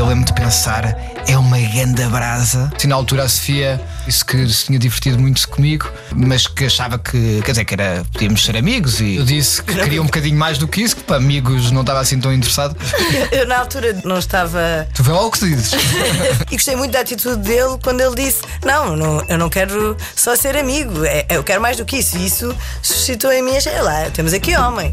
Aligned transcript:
eu 0.00 0.06
lembro 0.06 0.24
de 0.24 0.32
pensar, 0.32 0.96
é 1.28 1.36
uma 1.36 1.58
grande 1.58 2.02
brasa. 2.06 2.72
E 2.82 2.86
na 2.86 2.94
altura 2.94 3.24
a 3.24 3.28
Sofia 3.28 3.78
disse 4.06 4.24
que 4.24 4.48
se 4.48 4.64
tinha 4.64 4.78
divertido 4.78 5.18
muito 5.20 5.46
comigo, 5.46 5.92
mas 6.16 6.46
que 6.46 6.64
achava 6.64 6.98
que, 6.98 7.42
quer 7.44 7.50
dizer, 7.50 7.66
que 7.66 7.74
era, 7.74 8.02
podíamos 8.10 8.42
ser 8.42 8.56
amigos. 8.56 8.98
E 9.00 9.16
eu 9.16 9.24
disse 9.24 9.62
que 9.62 9.74
queria 9.74 10.00
um 10.00 10.06
bocadinho 10.06 10.38
mais 10.38 10.56
do 10.56 10.66
que 10.66 10.80
isso, 10.80 10.96
que 10.96 11.02
para 11.02 11.16
amigos 11.16 11.70
não 11.70 11.82
estava 11.82 12.00
assim 12.00 12.18
tão 12.18 12.32
interessado. 12.32 12.74
Eu, 13.30 13.46
na 13.46 13.58
altura 13.58 14.00
não 14.02 14.18
estava. 14.18 14.88
Tu 14.94 15.02
vê 15.02 15.12
logo 15.12 15.28
o 15.28 15.30
que 15.30 15.40
dizes. 15.40 15.72
e 16.50 16.56
gostei 16.56 16.76
muito 16.76 16.92
da 16.92 17.00
atitude 17.00 17.36
dele 17.42 17.76
quando 17.82 18.00
ele 18.00 18.14
disse: 18.14 18.40
Não, 18.64 18.96
não 18.96 19.22
eu 19.28 19.36
não 19.36 19.50
quero 19.50 19.96
só 20.16 20.34
ser 20.34 20.56
amigo, 20.56 21.04
é, 21.04 21.26
eu 21.28 21.44
quero 21.44 21.60
mais 21.60 21.76
do 21.76 21.84
que 21.84 21.98
isso. 21.98 22.16
E 22.16 22.24
isso 22.26 22.56
suscitou 22.82 23.30
em 23.30 23.42
mim, 23.42 23.60
sei 23.60 23.80
lá, 23.82 24.08
temos 24.10 24.32
aqui 24.32 24.56
homem. 24.56 24.92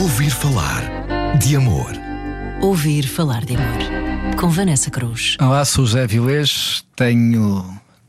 Ouvir 0.00 0.30
falar 0.30 0.82
de 1.38 1.56
amor. 1.56 1.99
Ouvir 2.60 3.08
falar 3.08 3.42
de 3.46 3.56
amor. 3.56 4.36
Com 4.36 4.50
Vanessa 4.50 4.90
Cruz. 4.90 5.36
Olá, 5.40 5.64
sou 5.64 5.86
José 5.86 6.06
Vilês, 6.06 6.84
tenho 6.94 7.64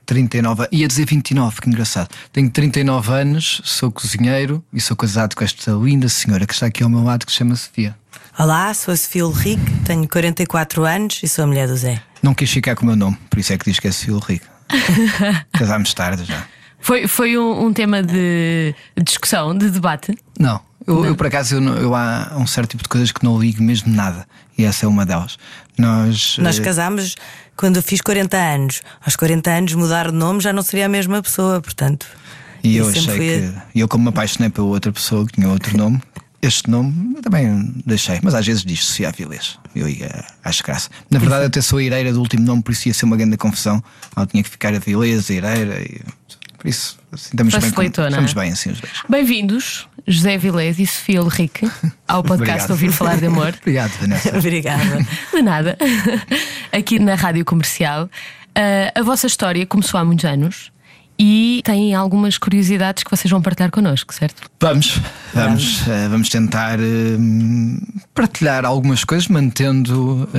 39 0.06 0.68
ia 0.74 0.90
dizer 0.90 1.06
29, 1.06 1.62
que 1.62 1.70
engraçado. 1.70 2.10
Tenho 2.34 2.50
39 2.50 3.14
anos, 3.14 3.62
sou 3.64 3.90
cozinheiro 3.90 4.62
e 4.74 4.82
sou 4.82 4.98
casado 4.98 5.36
com 5.38 5.44
esta 5.46 5.72
linda 5.72 6.10
senhora 6.10 6.46
que 6.46 6.54
está 6.54 6.66
aqui 6.66 6.84
ao 6.84 6.90
meu 6.90 7.02
lado, 7.02 7.26
que 7.26 7.32
se 7.32 7.38
chama 7.38 7.56
Sofia. 7.56 7.96
Olá, 8.38 8.74
sou 8.74 8.94
a 8.94 8.98
Sofia 8.98 9.26
Ulrich, 9.26 9.62
tenho 9.86 10.06
44 10.06 10.84
anos 10.84 11.22
e 11.24 11.30
sou 11.30 11.46
a 11.46 11.48
mulher 11.48 11.70
do 11.70 11.78
Zé. 11.78 12.02
Não 12.22 12.34
quis 12.34 12.52
ficar 12.52 12.76
com 12.76 12.84
o 12.84 12.88
meu 12.88 12.98
nome, 12.98 13.18
por 13.30 13.40
isso 13.40 13.54
é 13.54 13.58
que 13.58 13.64
diz 13.64 13.80
que 13.80 13.88
é 13.88 13.92
Sofia 13.92 14.14
Ulrich. 14.16 14.46
Casámos 15.58 15.94
tarde 15.94 16.26
já. 16.26 16.46
Foi, 16.82 17.08
foi 17.08 17.38
um, 17.38 17.68
um, 17.68 17.74
tema 17.74 18.04
de 18.04 18.76
discussão, 19.02 19.58
de 19.58 19.70
debate? 19.70 20.14
Não. 20.38 20.60
Eu, 20.92 21.06
eu 21.06 21.16
por 21.16 21.28
acaso, 21.28 21.56
eu, 21.56 21.62
eu, 21.78 21.96
há 21.96 22.34
um 22.38 22.46
certo 22.46 22.72
tipo 22.72 22.84
de 22.84 22.90
coisas 22.90 23.12
que 23.12 23.24
não 23.24 23.40
ligo 23.40 23.64
mesmo 23.64 23.94
nada. 23.94 24.28
E 24.58 24.64
essa 24.64 24.86
é 24.86 24.90
uma 24.90 25.06
delas. 25.06 25.38
Nós, 25.78 26.38
Nós 26.38 26.60
uh... 26.60 26.62
casámos 26.62 27.16
quando 27.56 27.78
eu 27.78 27.84
fiz 27.84 28.02
40 28.02 28.38
anos. 28.38 28.82
Aos 29.06 29.16
40 29.16 29.50
anos, 29.50 29.74
mudar 29.74 30.12
de 30.12 30.18
nome 30.18 30.42
já 30.42 30.52
não 30.52 30.62
seria 30.62 30.86
a 30.86 30.90
mesma 30.90 31.22
pessoa, 31.22 31.62
portanto. 31.62 32.06
E 32.64 32.78
eu 32.78 32.90
achei 32.90 33.18
que. 33.18 33.54
Eu, 33.76 33.88
como 33.88 34.04
me 34.04 34.10
apaixonei 34.10 34.50
pela 34.50 34.68
outra 34.68 34.92
pessoa 34.92 35.26
que 35.26 35.34
tinha 35.34 35.48
outro 35.48 35.76
nome, 35.78 36.02
este 36.42 36.70
nome 36.70 37.16
eu 37.16 37.22
também 37.22 37.74
deixei. 37.86 38.20
Mas 38.22 38.36
às 38.36 38.46
vezes 38.46 38.64
diz 38.64 38.86
Sofia 38.86 39.10
Avilés. 39.10 39.58
Eu 39.76 39.88
ia, 39.88 40.26
acho 40.44 40.64
graça. 40.64 40.90
Na 41.10 41.18
verdade, 41.18 41.44
eu 41.44 41.48
até 41.48 41.62
sou 41.62 41.80
a 41.80 41.84
Ireira 41.84 42.14
do 42.14 42.20
último 42.20 42.46
nome, 42.46 42.62
por 42.62 42.72
isso 42.72 42.88
ia 42.88 42.94
ser 42.94 43.06
uma 43.06 43.18
grande 43.18 43.38
confusão. 43.38 43.84
Eu 44.16 44.26
tinha 44.28 44.44
que 44.44 44.50
ficar 44.50 44.74
Avilés, 44.74 45.30
Ireira. 45.30 45.82
E... 45.82 46.02
Por 46.62 46.68
isso, 46.68 46.96
assim, 47.12 47.30
estamos, 47.32 47.56
bem, 47.56 47.72
com... 47.72 47.82
estamos 47.82 48.34
bem 48.34 48.52
assim 48.52 48.70
os 48.70 48.80
dois. 48.80 48.94
Bem-vindos, 49.10 49.88
José 50.08 50.38
Vilés 50.38 50.78
e 50.78 50.86
Sofia 50.86 51.24
Ulrich, 51.24 51.68
ao 52.08 52.22
podcast 52.22 52.72
Ouvir 52.72 52.92
Falar 52.92 53.18
de 53.18 53.26
Amor. 53.26 53.56
Obrigado, 53.60 53.90
Vanessa. 54.00 54.30
Obrigada. 54.38 55.08
De 55.34 55.42
nada. 55.42 55.76
Aqui 56.72 57.00
na 57.00 57.16
Rádio 57.16 57.44
Comercial. 57.46 58.04
Uh, 58.06 58.94
a 58.94 59.02
vossa 59.02 59.26
história 59.26 59.66
começou 59.66 60.00
há 60.00 60.06
muitos 60.06 60.24
anos 60.24 60.72
e 61.18 61.64
têm 61.66 61.96
algumas 61.96 62.38
curiosidades 62.38 63.04
que 63.04 63.10
vocês 63.10 63.32
vão 63.32 63.42
partilhar 63.42 63.72
connosco, 63.72 64.14
certo? 64.14 64.44
Vamos, 64.60 65.00
vamos, 65.34 65.82
uh, 65.82 66.10
vamos 66.12 66.30
tentar 66.30 66.78
uh, 66.80 68.02
partilhar 68.14 68.66
algumas 68.66 69.04
coisas, 69.04 69.28
mantendo 69.28 70.30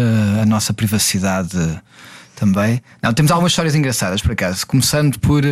a 0.41 0.47
nossa 0.47 0.73
privacidade 0.73 1.59
também. 2.37 2.81
Não, 3.03 3.12
temos 3.12 3.33
algumas 3.33 3.50
histórias 3.50 3.75
engraçadas, 3.75 4.23
por 4.23 4.31
acaso, 4.31 4.65
começando 4.65 5.19
por. 5.19 5.43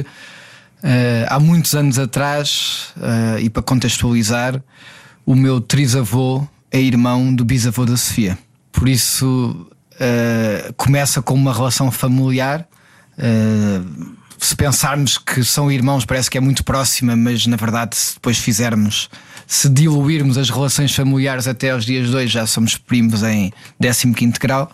Uh, 0.83 1.29
há 1.29 1.39
muitos 1.39 1.75
anos 1.75 1.99
atrás, 1.99 2.95
uh, 2.97 3.39
e 3.39 3.51
para 3.51 3.63
contextualizar, 3.63 4.63
o 5.27 5.35
meu 5.35 5.61
trisavô 5.61 6.47
é 6.71 6.81
irmão 6.81 7.35
do 7.35 7.45
bisavô 7.45 7.85
da 7.85 7.97
Sofia. 7.99 8.39
Por 8.73 8.89
isso, 8.89 9.67
uh, 9.95 10.73
começa 10.75 11.21
com 11.21 11.35
uma 11.35 11.53
relação 11.53 11.91
familiar. 11.91 12.67
se 14.39 14.57
pensarmos 14.57 15.19
que 15.19 15.45
são 15.45 15.71
irmãos, 15.71 16.07
parece 16.07 16.31
que 16.31 16.39
é 16.39 16.41
muito 16.41 16.65
próxima, 16.65 17.15
mas 17.15 17.47
na 17.47 17.57
verdade, 17.57 17.95
se 17.95 18.15
depois 18.15 18.39
fizermos, 18.39 19.11
se 19.47 19.69
diluirmos 19.69 20.39
as 20.39 20.49
relações 20.49 20.95
familiares 20.95 21.47
até 21.47 21.73
aos 21.73 21.85
dias 21.85 22.09
de 22.09 22.17
hoje, 22.17 22.29
já 22.29 22.47
somos 22.47 22.79
primos 22.79 23.23
em 23.23 23.53
15 23.79 24.39
grau. 24.41 24.73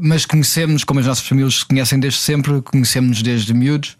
mas 0.00 0.24
conhecemos, 0.24 0.84
como 0.84 1.00
as 1.00 1.06
nossas 1.06 1.26
famílias 1.26 1.56
se 1.56 1.66
conhecem 1.66 1.98
desde 1.98 2.20
sempre, 2.20 2.62
conhecemos 2.62 3.20
desde 3.22 3.52
miúdos. 3.52 3.96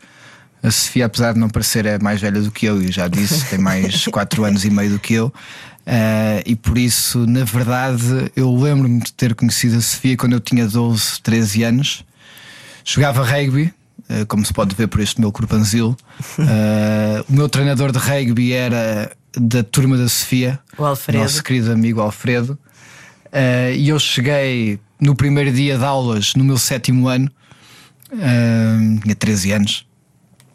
A 0.63 0.71
Sofia, 0.71 1.07
apesar 1.07 1.33
de 1.33 1.41
não 1.41 1.51
parecer, 1.51 1.85
é 1.87 1.99
mais 1.99 2.21
velha 2.21 2.41
do 2.41 2.51
que 2.51 2.67
eu, 2.67 2.81
e 2.81 2.93
já 2.93 3.09
disse, 3.09 3.45
tem 3.47 3.59
mais 3.59 4.07
4 4.09 4.45
anos 4.45 4.65
e 4.65 4.71
meio 4.71 4.91
do 4.91 4.99
que 4.99 5.15
eu. 5.15 5.27
Uh, 5.27 6.39
e 6.47 6.55
por 6.55 6.79
isso, 6.79 7.27
na 7.27 7.43
verdade, 7.43 8.31
eu 8.37 8.55
lembro-me 8.55 9.01
de 9.01 9.13
ter 9.13 9.35
conhecido 9.35 9.77
a 9.77 9.81
Sofia 9.81 10.17
quando 10.17 10.35
eu 10.35 10.41
tinha 10.41 10.67
12, 10.67 11.21
13 11.21 11.65
anos. 11.65 12.05
Jogava 12.85 13.25
rugby, 13.25 13.75
uh, 14.09 14.25
como 14.29 14.47
se 14.47 14.53
pode 14.53 14.77
ver 14.77 14.87
por 14.87 15.01
este 15.01 15.21
meu 15.21 15.33
corpanzil. 15.33 15.97
Uh, 16.39 17.25
o 17.29 17.33
meu 17.33 17.49
treinador 17.49 17.91
de 17.91 17.99
rugby 17.99 18.53
era 18.53 19.11
da 19.37 19.65
turma 19.65 19.97
da 19.97 20.09
Sofia, 20.09 20.61
o 20.79 20.85
Alfredo. 20.85 21.23
nosso 21.25 21.43
querido 21.43 21.73
amigo 21.73 22.01
Alfredo. 22.01 22.57
e 23.77 23.89
eu 23.89 23.99
cheguei 23.99 24.79
no 25.01 25.17
primeiro 25.17 25.51
dia 25.51 25.77
de 25.77 25.85
aulas, 25.85 26.35
no 26.35 26.45
meu 26.45 26.59
sétimo 26.59 27.09
ano, 27.09 27.31
tinha 29.03 29.17
13 29.17 29.53
anos 29.53 29.87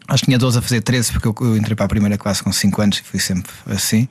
Acho 0.07 0.22
que 0.22 0.28
tinha 0.28 0.38
12 0.38 0.57
a 0.57 0.62
fazer 0.62 0.81
13, 0.81 1.12
porque 1.12 1.44
eu, 1.44 1.57
entrei 1.57 1.75
para 1.75 1.85
a 1.85 1.90
primeira 1.90 2.18
classe 2.18 2.41
com 2.41 2.51
5 2.51 2.81
anos 2.81 2.97
e 3.00 3.03
fui 3.03 3.19
sempre 3.19 3.51
assim. 3.68 4.07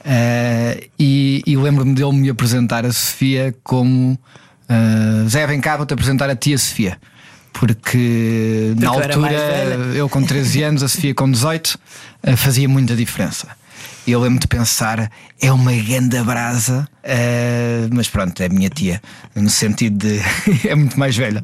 Uh, 0.00 0.82
e, 0.98 1.42
e 1.46 1.56
lembro-me 1.56 1.94
dele 1.94 2.12
me 2.12 2.30
apresentar 2.30 2.84
a 2.84 2.92
Sofia 2.92 3.54
como 3.62 4.12
uh, 4.12 5.28
Zé, 5.28 5.46
vem 5.46 5.60
cá, 5.60 5.76
vou-te 5.76 5.94
apresentar 5.94 6.30
a 6.30 6.36
tia 6.36 6.56
Sofia. 6.56 6.98
Porque, 7.52 7.74
porque 8.74 8.74
na 8.78 8.90
altura, 8.90 9.32
eu 9.94 10.08
com 10.08 10.22
13 10.22 10.62
anos, 10.64 10.82
a 10.82 10.88
Sofia 10.88 11.14
com 11.14 11.30
18, 11.30 11.66
uh, 11.66 11.78
eh, 12.22 12.36
fazia 12.36 12.68
muita 12.68 12.94
diferença. 12.94 13.48
E 14.06 14.10
eu 14.10 14.20
lembro 14.20 14.40
de 14.40 14.48
pensar, 14.48 15.10
é 15.40 15.52
uma 15.52 15.72
grande 15.72 16.20
brasa, 16.22 16.88
mas 17.92 18.08
pronto, 18.08 18.42
é 18.42 18.48
minha 18.48 18.68
tia, 18.68 19.00
no 19.32 19.48
sentido 19.48 20.08
de 20.08 20.20
é 20.66 20.74
muito 20.74 20.98
mais 20.98 21.16
velha. 21.16 21.40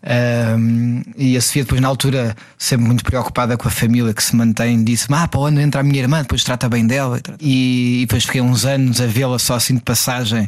Um, 0.00 1.02
e 1.16 1.36
a 1.36 1.40
Sofia, 1.40 1.64
depois, 1.64 1.80
na 1.80 1.88
altura, 1.88 2.36
sempre 2.56 2.86
muito 2.86 3.02
preocupada 3.04 3.56
com 3.56 3.66
a 3.66 3.70
família 3.70 4.14
que 4.14 4.22
se 4.22 4.36
mantém, 4.36 4.82
disse: 4.84 5.06
Ah, 5.10 5.26
para 5.26 5.40
onde 5.40 5.60
entra 5.60 5.80
a 5.80 5.84
minha 5.84 6.00
irmã? 6.00 6.22
Depois 6.22 6.44
trata 6.44 6.68
bem 6.68 6.86
dela. 6.86 7.20
E, 7.40 7.98
e 7.98 8.06
depois 8.06 8.24
fiquei 8.24 8.40
uns 8.40 8.64
anos 8.64 9.00
a 9.00 9.06
vê-la 9.06 9.38
só 9.38 9.54
assim 9.54 9.74
de 9.74 9.82
passagem 9.82 10.42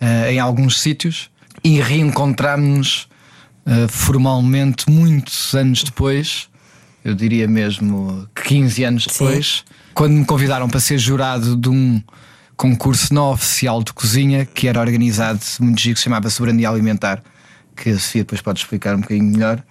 uh, 0.00 0.30
em 0.30 0.38
alguns 0.38 0.80
sítios 0.80 1.30
e 1.62 1.80
reencontramos-nos 1.80 3.08
uh, 3.66 3.88
formalmente 3.88 4.90
muitos 4.90 5.54
anos 5.54 5.82
depois, 5.82 6.48
eu 7.04 7.14
diria 7.14 7.48
mesmo 7.48 8.28
que 8.34 8.42
15 8.42 8.84
anos 8.84 9.06
depois, 9.06 9.64
Sim. 9.66 9.74
quando 9.94 10.12
me 10.12 10.24
convidaram 10.24 10.68
para 10.68 10.80
ser 10.80 10.98
jurado 10.98 11.56
de 11.56 11.68
um 11.68 12.02
concurso 12.56 13.14
não 13.14 13.32
oficial 13.32 13.82
de 13.82 13.92
cozinha 13.92 14.44
que 14.44 14.68
era 14.68 14.80
organizado 14.80 15.40
muito 15.60 15.80
giro 15.80 15.94
que 15.94 16.00
se 16.00 16.04
chamava 16.04 16.28
Soberania 16.28 16.68
Alimentar 16.68 17.22
que 17.82 17.90
a 17.90 17.98
Sofia 17.98 18.22
depois 18.22 18.40
pode 18.40 18.60
explicar 18.60 18.94
um 18.94 19.00
bocadinho 19.00 19.24
melhor. 19.24 19.62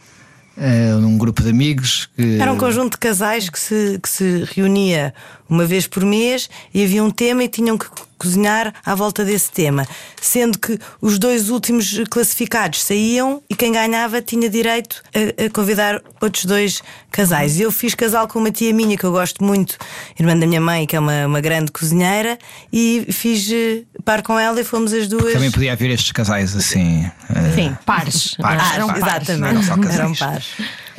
Uh, 0.58 0.98
um 1.06 1.18
grupo 1.18 1.42
de 1.42 1.50
amigos. 1.50 2.10
Que... 2.16 2.38
Era 2.40 2.52
um 2.52 2.58
conjunto 2.58 2.94
de 2.94 2.98
casais 2.98 3.50
que 3.50 3.58
se, 3.58 4.00
que 4.02 4.10
se 4.10 4.44
reunia 4.54 5.14
uma 5.48 5.66
vez 5.66 5.88
por 5.88 6.04
mês 6.04 6.50
e 6.74 6.84
havia 6.84 7.02
um 7.02 7.12
tema 7.12 7.44
e 7.44 7.48
tinham 7.48 7.78
que 7.78 7.88
cozinhar 8.20 8.74
à 8.86 8.94
volta 8.94 9.26
desse 9.26 9.50
tema. 9.52 9.88
Sendo 10.22 10.60
que 10.60 10.78
os 11.02 11.18
dois 11.18 11.50
últimos 11.50 12.02
classificados 12.10 12.84
saíam 12.84 13.42
e 13.50 13.56
quem 13.56 13.72
ganhava 13.72 14.22
tinha 14.22 14.50
direito 14.50 15.02
a, 15.16 15.46
a 15.46 15.50
convidar 15.50 16.02
outros 16.22 16.46
dois 16.46 16.82
casais. 17.12 17.58
E 17.58 17.64
eu 17.64 17.72
fiz 17.72 17.96
casal 17.96 18.28
com 18.28 18.40
uma 18.40 18.52
tia 18.52 18.74
minha 18.74 18.98
que 18.98 19.04
eu 19.04 19.12
gosto 19.12 19.44
muito, 19.44 19.78
irmã 20.20 20.38
da 20.38 20.46
minha 20.46 20.62
mãe, 20.62 20.86
que 20.86 20.96
é 20.96 21.00
uma, 21.00 21.26
uma 21.26 21.42
grande 21.42 21.72
cozinheira, 21.72 22.38
e 22.72 23.08
fiz 23.12 23.48
uh, 23.50 24.02
par 24.04 24.22
com 24.22 24.38
ela 24.38 24.60
e 24.60 24.64
fomos 24.64 24.94
as 24.94 25.08
duas. 25.08 25.34
Também 25.34 25.52
podia 25.52 25.74
haver 25.74 25.90
estes 25.90 26.12
casais 26.12 26.56
assim. 26.56 27.06
Uh... 27.30 27.56
Sim, 27.56 27.78
pares. 27.86 28.36
pares, 28.36 28.64
ah, 28.64 28.76
eram 28.76 28.88
pares, 28.88 29.04
exatamente. 29.04 29.72
Eram, 29.72 29.84
eram 29.92 30.16
pares. 30.16 30.46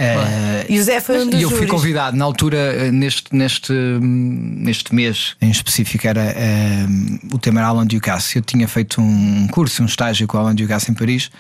Uh, 0.00 0.64
e 0.67 0.79
o 0.79 0.82
Zé 0.82 0.99
foi 0.99 1.20
um 1.20 1.29
dos 1.29 1.38
E 1.38 1.43
eu 1.43 1.50
fui 1.50 1.67
convidado 1.67 2.17
na 2.17 2.25
altura, 2.25 2.91
neste, 2.91 3.35
neste, 3.35 3.73
neste 4.00 4.94
mês 4.94 5.37
em 5.43 5.50
específico, 5.50 6.06
era 6.06 6.23
uh, 6.23 7.35
o 7.35 7.38
tema 7.38 7.61
era 7.61 7.69
Alan 7.69 7.87
Ducasse. 7.87 8.37
Eu 8.37 8.43
tinha 8.43 8.67
feito 8.67 9.00
um 9.00 9.47
curso, 9.49 9.82
um 9.82 9.87
estágio 9.87 10.26
com 10.26 10.38
o 10.38 10.41
Alan 10.41 10.55
Ducasse 10.55 10.91
em 10.91 10.94
Paris. 10.94 11.31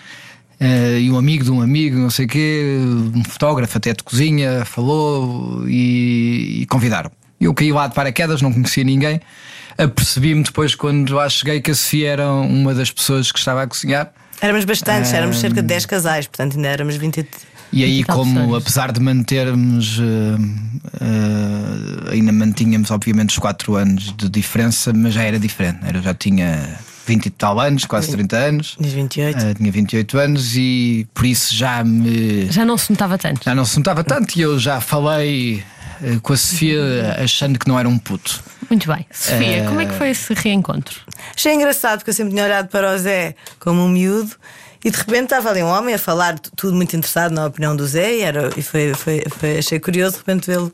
Uh, 0.60 0.98
e 1.00 1.10
um 1.10 1.16
amigo 1.16 1.42
de 1.42 1.50
um 1.50 1.62
amigo, 1.62 1.96
não 1.96 2.10
sei 2.10 2.26
o 2.26 2.28
quê, 2.28 2.76
um 3.14 3.24
fotógrafo 3.24 3.78
até 3.78 3.94
de 3.94 4.02
cozinha, 4.02 4.62
falou 4.66 5.66
e, 5.66 6.60
e 6.60 6.66
convidaram. 6.66 7.10
Eu 7.40 7.54
caí 7.54 7.72
lá 7.72 7.86
de 7.86 7.94
paraquedas, 7.94 8.42
não 8.42 8.52
conhecia 8.52 8.84
ninguém. 8.84 9.22
Apercebi-me 9.78 10.42
depois, 10.42 10.74
quando 10.74 11.14
lá 11.14 11.26
cheguei, 11.30 11.62
que 11.62 11.70
a 11.70 11.74
Sofia 11.74 12.10
era 12.10 12.30
uma 12.30 12.74
das 12.74 12.90
pessoas 12.90 13.32
que 13.32 13.38
estava 13.38 13.62
a 13.62 13.66
cozinhar. 13.66 14.12
Éramos 14.42 14.66
bastantes, 14.66 15.12
éramos 15.14 15.38
cerca 15.38 15.62
de 15.62 15.68
10 15.68 15.86
casais, 15.86 16.26
portanto 16.26 16.56
ainda 16.56 16.68
éramos 16.68 16.96
20. 16.96 17.26
E 17.72 17.84
aí, 17.84 18.02
como 18.04 18.56
apesar 18.56 18.90
de 18.90 19.00
mantermos, 19.00 19.98
uh, 19.98 20.02
uh, 20.02 22.10
ainda 22.10 22.32
mantínhamos, 22.32 22.90
obviamente, 22.90 23.30
os 23.30 23.38
4 23.38 23.76
anos 23.76 24.14
de 24.16 24.28
diferença, 24.28 24.92
mas 24.92 25.14
já 25.14 25.22
era 25.22 25.38
diferente. 25.38 25.78
Eu 25.94 26.02
já 26.02 26.14
tinha 26.14 26.78
20 27.06 27.26
e 27.26 27.30
tal 27.30 27.58
anos, 27.60 27.84
quase 27.84 28.10
30 28.10 28.36
anos. 28.36 28.76
Diz 28.78 28.92
28. 28.92 29.38
Eh, 29.38 29.54
tinha 29.54 29.72
28 29.72 30.18
anos 30.18 30.56
e 30.56 31.06
por 31.14 31.26
isso 31.26 31.54
já 31.54 31.82
me. 31.82 32.46
Já 32.50 32.64
não 32.64 32.78
se 32.78 32.92
notava 32.92 33.18
tanto. 33.18 33.44
Já 33.44 33.54
não 33.54 33.64
se 33.64 33.76
notava 33.78 34.04
tanto 34.04 34.36
e 34.36 34.42
eu 34.42 34.58
já 34.58 34.80
falei 34.80 35.64
eh, 36.02 36.18
com 36.22 36.32
a 36.32 36.36
Sofia 36.36 37.16
achando 37.22 37.58
que 37.58 37.68
não 37.68 37.78
era 37.78 37.88
um 37.88 37.98
puto. 37.98 38.42
Muito 38.68 38.86
bem. 38.92 39.04
Sofia, 39.10 39.58
Eh, 39.58 39.66
como 39.66 39.80
é 39.80 39.86
que 39.86 39.94
foi 39.94 40.10
esse 40.10 40.32
reencontro? 40.34 41.00
Achei 41.34 41.54
engraçado 41.54 41.98
porque 41.98 42.10
eu 42.10 42.14
sempre 42.14 42.32
tinha 42.32 42.44
olhado 42.44 42.68
para 42.68 42.94
o 42.94 42.98
Zé 42.98 43.34
como 43.58 43.84
um 43.84 43.88
miúdo 43.88 44.30
e 44.84 44.90
de 44.90 44.96
repente 44.96 45.24
estava 45.24 45.50
ali 45.50 45.62
um 45.62 45.68
homem 45.68 45.94
a 45.94 45.98
falar 45.98 46.38
tudo 46.56 46.74
muito 46.74 46.94
interessado 46.96 47.32
na 47.32 47.46
opinião 47.46 47.74
do 47.76 47.86
Zé 47.86 48.16
e, 48.16 48.20
era, 48.22 48.50
e 48.56 48.62
foi, 48.62 48.94
foi, 48.94 49.22
foi- 49.38 49.58
achei 49.58 49.78
curioso 49.80 50.12
de 50.14 50.18
repente 50.18 50.46
vê-lo 50.46 50.72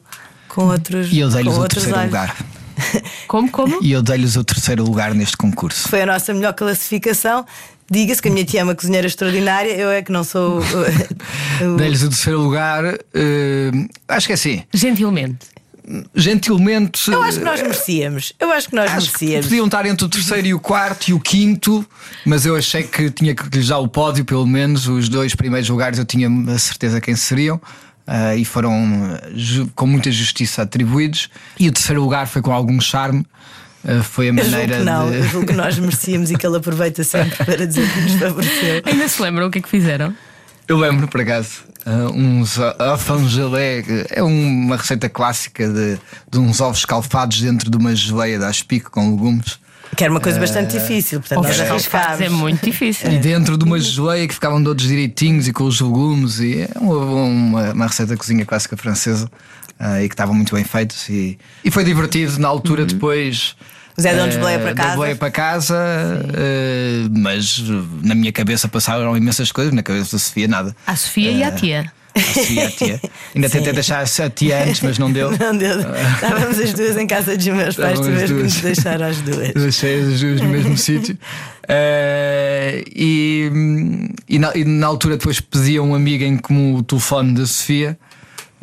com 0.48 0.66
outros, 0.68 1.12
E 1.12 1.18
eu 1.20 1.28
dei-lhes 1.28 1.52
com 1.52 1.58
o 1.58 1.62
outros 1.62 1.84
terceiro 1.84 1.98
olhos. 1.98 2.12
lugar. 2.12 2.36
Como, 3.26 3.50
como? 3.50 3.78
E 3.82 3.90
eu 3.92 4.02
dei-lhes 4.02 4.36
o 4.36 4.44
terceiro 4.44 4.84
lugar 4.84 5.14
neste 5.14 5.36
concurso. 5.36 5.88
Foi 5.88 6.02
a 6.02 6.06
nossa 6.06 6.32
melhor 6.34 6.52
classificação. 6.52 7.44
Diga-se 7.90 8.20
que 8.20 8.28
a 8.28 8.30
minha 8.30 8.44
tia 8.44 8.60
é 8.60 8.62
uma 8.64 8.74
cozinheira 8.74 9.06
extraordinária, 9.06 9.72
eu 9.72 9.90
é 9.90 10.02
que 10.02 10.12
não 10.12 10.22
sou. 10.24 10.60
o- 10.60 10.62
Dei-lhes 11.78 12.02
o 12.02 12.08
terceiro 12.10 12.40
lugar. 12.40 12.84
eh, 12.84 13.70
acho 14.08 14.26
que 14.26 14.32
é 14.32 14.34
assim. 14.34 14.62
Gentilmente. 14.74 15.46
Gentilmente. 16.14 17.10
eu 17.10 17.22
acho 17.22 17.38
que 17.38 17.44
nós 17.44 17.62
merecíamos. 17.62 18.32
Eu 18.40 18.50
acho 18.50 18.68
que 18.68 18.74
nós 18.74 18.90
Acho 18.90 19.12
que 19.12 19.24
merecíamos. 19.24 19.46
podiam 19.46 19.66
estar 19.66 19.86
entre 19.86 20.04
o 20.04 20.08
terceiro 20.08 20.46
e 20.46 20.54
o 20.54 20.60
quarto 20.60 21.08
e 21.08 21.12
o 21.14 21.20
quinto, 21.20 21.86
mas 22.24 22.44
eu 22.46 22.56
achei 22.56 22.82
que 22.82 23.10
tinha 23.10 23.34
que 23.34 23.44
lhes 23.56 23.68
dar 23.68 23.78
o 23.78 23.88
pódio, 23.88 24.24
pelo 24.24 24.46
menos. 24.46 24.88
Os 24.88 25.08
dois 25.08 25.34
primeiros 25.34 25.68
lugares 25.68 25.98
eu 25.98 26.04
tinha 26.04 26.28
a 26.54 26.58
certeza 26.58 27.00
quem 27.00 27.14
seriam. 27.14 27.60
ah, 28.06 28.34
e 28.36 28.44
foram 28.44 29.18
com 29.74 29.86
muita 29.86 30.10
justiça 30.10 30.62
atribuídos. 30.62 31.28
E 31.58 31.68
o 31.68 31.72
terceiro 31.72 32.00
lugar 32.02 32.26
foi 32.26 32.42
com 32.42 32.52
algum 32.52 32.80
charme. 32.80 33.24
ah, 33.84 34.02
foi 34.02 34.28
a 34.28 34.32
Eu 34.32 34.36
julgo 34.38 34.50
maneira 34.50 34.78
que 34.78 34.84
não, 34.84 35.12
eu 35.12 35.22
de. 35.22 35.28
julgo 35.28 35.46
que 35.46 35.52
nós 35.54 35.78
merecíamos 35.78 36.30
e 36.30 36.36
que 36.36 36.46
ele 36.46 36.56
aproveita 36.56 37.04
sempre 37.04 37.36
para 37.44 37.66
dizer 37.66 37.88
que 37.92 38.00
nos 38.00 38.12
favoreceu. 38.14 38.82
Ainda 38.84 39.08
se 39.08 39.22
lembram 39.22 39.46
o 39.46 39.50
que 39.50 39.58
é 39.58 39.62
que 39.62 39.68
fizeram? 39.68 40.14
Eu 40.68 40.76
lembro, 40.78 41.06
por 41.06 41.20
acaso, 41.20 41.64
ah, 41.84 42.10
uns 42.12 42.58
œufs 42.58 43.30
gelé, 43.30 43.84
é 44.10 44.22
uma 44.22 44.76
receita 44.76 45.08
clássica 45.08 45.68
de, 45.68 45.98
de 46.28 46.38
uns 46.38 46.60
ovos 46.60 46.78
escalfados 46.78 47.40
dentro 47.40 47.70
de 47.70 47.76
uma 47.76 47.94
geleia 47.94 48.38
de 48.38 48.44
aspico 48.44 48.90
com 48.90 49.10
legumes. 49.12 49.58
Que 49.96 50.02
era 50.02 50.12
uma 50.12 50.20
coisa 50.20 50.40
bastante 50.40 50.76
difícil, 50.76 51.20
portanto 51.20 51.38
Ovos 51.38 51.56
nós 51.56 51.70
arriscámos. 51.70 52.20
é 52.20 52.28
muito 52.28 52.64
difícil. 52.64 53.12
E 53.12 53.18
dentro 53.18 53.56
de 53.56 53.64
uma 53.64 53.78
geleia 53.78 54.26
que 54.26 54.34
ficavam 54.34 54.62
todos 54.62 54.84
direitinhos 54.84 55.46
e 55.46 55.52
com 55.52 55.64
os 55.64 55.80
legumes, 55.80 56.40
e 56.40 56.62
é 56.62 56.68
uma, 56.80 56.96
uma, 56.96 57.72
uma 57.72 57.86
receita 57.86 58.12
de 58.14 58.18
cozinha 58.18 58.44
clássica 58.44 58.76
francesa 58.76 59.30
ah, 59.78 60.02
e 60.02 60.08
que 60.08 60.14
estavam 60.14 60.34
muito 60.34 60.52
bem 60.52 60.64
feitos. 60.64 61.08
E, 61.08 61.38
e 61.64 61.70
foi 61.70 61.84
divertido 61.84 62.38
na 62.40 62.48
altura 62.48 62.84
depois. 62.84 63.54
O 63.96 64.02
Zé 64.02 64.14
deu-nos 64.14 64.34
eh, 64.34 64.38
boleia 64.38 64.58
para 64.58 64.74
casa. 64.74 64.96
boleia 64.96 65.16
para 65.16 65.30
casa, 65.30 65.76
eh, 66.34 67.08
mas 67.10 67.62
na 68.02 68.14
minha 68.14 68.30
cabeça 68.32 68.68
passaram 68.68 69.16
imensas 69.16 69.50
coisas, 69.50 69.72
na 69.72 69.82
cabeça 69.82 70.12
da 70.12 70.18
Sofia 70.18 70.46
nada. 70.46 70.76
À 70.86 70.94
Sofia 70.94 71.30
e 71.30 71.42
à 71.42 71.50
tia. 71.50 71.90
A 72.14 72.20
Sofia, 72.20 72.66
a 72.66 72.70
tia. 72.70 73.00
Ainda 73.34 73.50
tentei 73.50 73.72
deixar 73.72 74.02
a 74.02 74.30
tia 74.30 74.64
antes, 74.64 74.80
mas 74.80 74.98
não 74.98 75.12
deu. 75.12 75.30
Não 75.38 75.56
deu. 75.56 75.80
Estávamos 76.14 76.58
as 76.58 76.72
duas 76.72 76.96
em 76.96 77.06
casa 77.06 77.36
dos 77.36 77.46
meus 77.46 77.76
pais, 77.76 78.00
as 78.00 78.06
que 78.06 78.12
duas. 78.12 78.30
nos 78.30 78.60
deixar 78.60 79.02
às 79.02 79.20
duas. 79.20 79.52
Deixei 79.54 80.00
as 80.00 80.20
duas 80.20 80.40
no 80.40 80.48
mesmo 80.48 80.76
sítio. 80.78 81.18
Eh, 81.68 82.84
e, 82.94 83.50
e, 84.28 84.38
na, 84.38 84.52
e 84.54 84.64
na 84.64 84.86
altura 84.86 85.16
depois 85.18 85.40
pedi 85.40 85.76
a 85.76 85.82
um 85.82 85.94
amigo 85.94 86.24
em 86.24 86.38
comum 86.38 86.76
o 86.76 86.82
telefone 86.82 87.34
da 87.34 87.46
Sofia. 87.46 87.98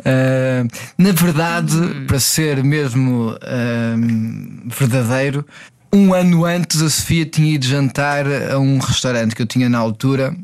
Eh, 0.03 0.65
na 0.97 1.11
verdade, 1.11 1.75
para 2.07 2.19
ser 2.19 2.63
mesmo 2.63 3.35
eh, 3.41 3.95
verdadeiro, 4.67 5.45
um 5.91 6.13
ano 6.13 6.45
antes 6.45 6.81
a 6.81 6.89
Sofia 6.89 7.25
tinha 7.25 7.53
ido 7.53 7.65
jantar 7.65 8.25
a 8.51 8.57
um 8.57 8.79
restaurante 8.79 9.35
que 9.35 9.41
eu 9.41 9.45
tinha 9.45 9.69
na 9.69 9.77
altura 9.77 10.35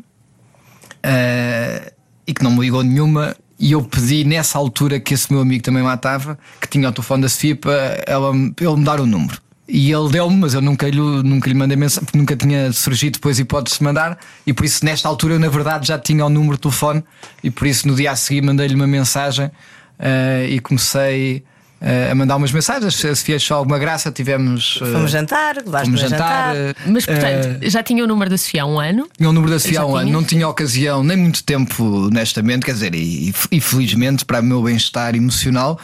eh, 1.01 1.91
e 2.27 2.33
que 2.33 2.43
não 2.43 2.51
me 2.51 2.61
ligou 2.61 2.83
nenhuma. 2.83 3.35
E 3.59 3.73
eu 3.73 3.83
pedi 3.83 4.23
nessa 4.23 4.57
altura 4.57 4.99
que 4.99 5.13
esse 5.13 5.31
meu 5.31 5.41
amigo 5.41 5.63
também 5.63 5.83
lá 5.83 5.95
estava, 5.95 6.37
que 6.61 6.67
tinha 6.67 6.87
o 6.87 6.91
telefone 6.93 7.23
da 7.23 7.29
Sofia 7.29 7.55
para 7.55 8.03
ela, 8.07 8.31
para 8.55 8.65
ele 8.65 8.77
me 8.77 8.85
dar 8.85 9.01
o 9.01 9.05
número. 9.05 9.41
E 9.71 9.91
ele 9.91 10.09
deu-me, 10.09 10.35
mas 10.35 10.55
eu 10.55 10.61
nunca 10.61 10.89
lhe, 10.89 10.97
nunca 10.97 11.47
lhe 11.47 11.53
mandei 11.53 11.77
mensagem, 11.77 12.09
nunca 12.15 12.35
tinha 12.35 12.73
surgido 12.73 13.13
depois 13.13 13.37
hipótese 13.37 13.77
de 13.77 13.83
mandar. 13.83 14.17
E 14.45 14.51
por 14.51 14.65
isso, 14.65 14.83
nesta 14.83 15.07
altura, 15.07 15.35
eu 15.35 15.39
na 15.39 15.47
verdade 15.47 15.87
já 15.87 15.99
tinha 15.99 16.25
o 16.25 16.29
número 16.29 16.55
de 16.55 16.61
telefone. 16.61 17.03
E 17.43 17.51
por 17.51 17.67
isso, 17.67 17.87
no 17.87 17.95
dia 17.95 18.11
a 18.11 18.15
seguir, 18.15 18.41
mandei-lhe 18.41 18.73
uma 18.73 18.87
mensagem 18.87 19.51
eh, 19.99 20.47
e 20.49 20.59
comecei 20.59 21.43
a 21.81 22.13
mandar 22.15 22.35
umas 22.35 22.51
mensagens. 22.51 23.05
A 23.05 23.15
Sofia 23.15 23.37
achou 23.37 23.57
alguma 23.57 23.79
graça, 23.79 24.11
tivemos. 24.11 24.79
eh, 24.81 24.91
Fomos 24.91 25.11
jantar, 25.11 25.55
fomos 25.63 26.03
a 26.03 26.07
jantar. 26.07 26.09
jantar. 26.09 26.55
eh, 26.55 26.75
Mas 26.87 27.05
portanto, 27.05 27.57
eh, 27.61 27.69
já 27.69 27.81
tinha 27.83 28.03
o 28.03 28.07
número 28.07 28.29
da 28.29 28.37
Sofia 28.37 28.63
há 28.63 28.65
um 28.65 28.79
ano. 28.79 29.07
tinha 29.17 29.29
o 29.29 29.33
número 29.33 29.51
da 29.53 29.59
Sofia 29.59 29.81
há 29.81 29.85
um 29.85 29.95
ano, 29.95 30.11
não 30.11 30.23
tinha 30.23 30.47
ocasião, 30.47 31.03
nem 31.03 31.15
muito 31.17 31.43
tempo, 31.43 32.07
honestamente, 32.07 32.65
quer 32.65 32.73
dizer, 32.73 32.93
e, 32.95 33.33
e 33.51 33.61
felizmente 33.61 34.25
para 34.25 34.39
o 34.41 34.43
meu 34.43 34.61
bem-estar 34.63 35.15
emocional, 35.15 35.79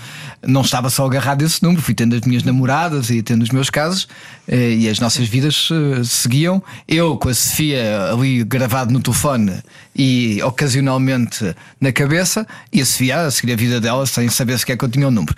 não 0.45 0.62
estava 0.62 0.89
só 0.89 1.06
agarrado 1.06 1.42
a 1.44 1.45
esse 1.45 1.63
número, 1.63 1.81
fui 1.81 1.94
tendo 1.94 2.15
as 2.15 2.21
minhas 2.21 2.44
namoradas 2.44 3.09
e 3.09 3.21
tendo 3.24 3.41
os 3.44 3.50
meus 3.50 3.69
casos, 3.69 4.07
eh, 4.48 4.71
e 4.71 4.89
as 4.89 5.00
nossas 5.00 5.27
vidas 5.27 5.69
eh, 5.71 6.03
seguiam. 6.03 6.62
Eu 6.88 7.18
com 7.18 7.30
a 7.30 7.33
Sofia 7.33 8.12
ali 8.12 8.44
gravado 8.44 8.91
no 8.91 9.00
telefone 9.00 9.53
e 9.95 10.42
ocasionalmente 10.44 11.56
na 11.80 11.92
cabeça, 11.92 12.45
e 12.71 12.81
a 12.81 12.86
Sofia 12.86 13.21
a 13.21 13.31
seguir 13.31 13.53
a 13.53 13.56
vida 13.56 13.80
dela 13.80 14.06
sem 14.06 14.27
saber 14.30 14.59
sequer 14.59 14.77
que 14.77 14.83
eu 14.83 14.89
tinha 14.89 15.07
o 15.07 15.12
número. 15.12 15.33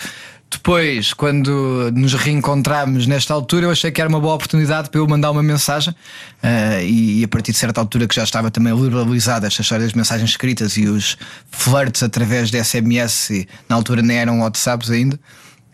Depois, 0.50 1.13
quando 1.13 1.92
nos 1.94 2.13
reencontramos 2.13 3.06
nesta 3.06 3.33
altura, 3.33 3.65
eu 3.65 3.71
achei 3.71 3.92
que 3.92 4.00
era 4.00 4.09
uma 4.09 4.19
boa 4.19 4.33
oportunidade 4.33 4.89
para 4.89 5.00
eu 5.00 5.07
mandar 5.07 5.30
uma 5.31 5.44
mensagem. 5.44 5.94
eh, 6.42 6.86
e, 6.86 7.24
a 7.24 7.27
partir 7.27 7.51
de 7.51 7.57
certa 7.57 7.81
altura, 7.81 8.07
que 8.07 8.15
já 8.15 8.24
estava 8.24 8.50
também 8.50 8.74
liberalizada 8.74 9.45
esta 9.45 9.62
história 9.62 9.83
das 9.86 9.94
mensagens 9.94 10.30
escritas 10.30 10.77
e 10.77 10.88
os 10.88 11.18
flirts 11.51 12.01
através 12.01 12.50
de 12.50 12.63
SMS, 12.63 13.30
e 13.31 13.48
na 13.68 13.75
altura 13.75 14.01
nem 14.01 14.18
eram 14.18 14.39
WhatsApps 14.39 14.89
ainda. 14.89 15.19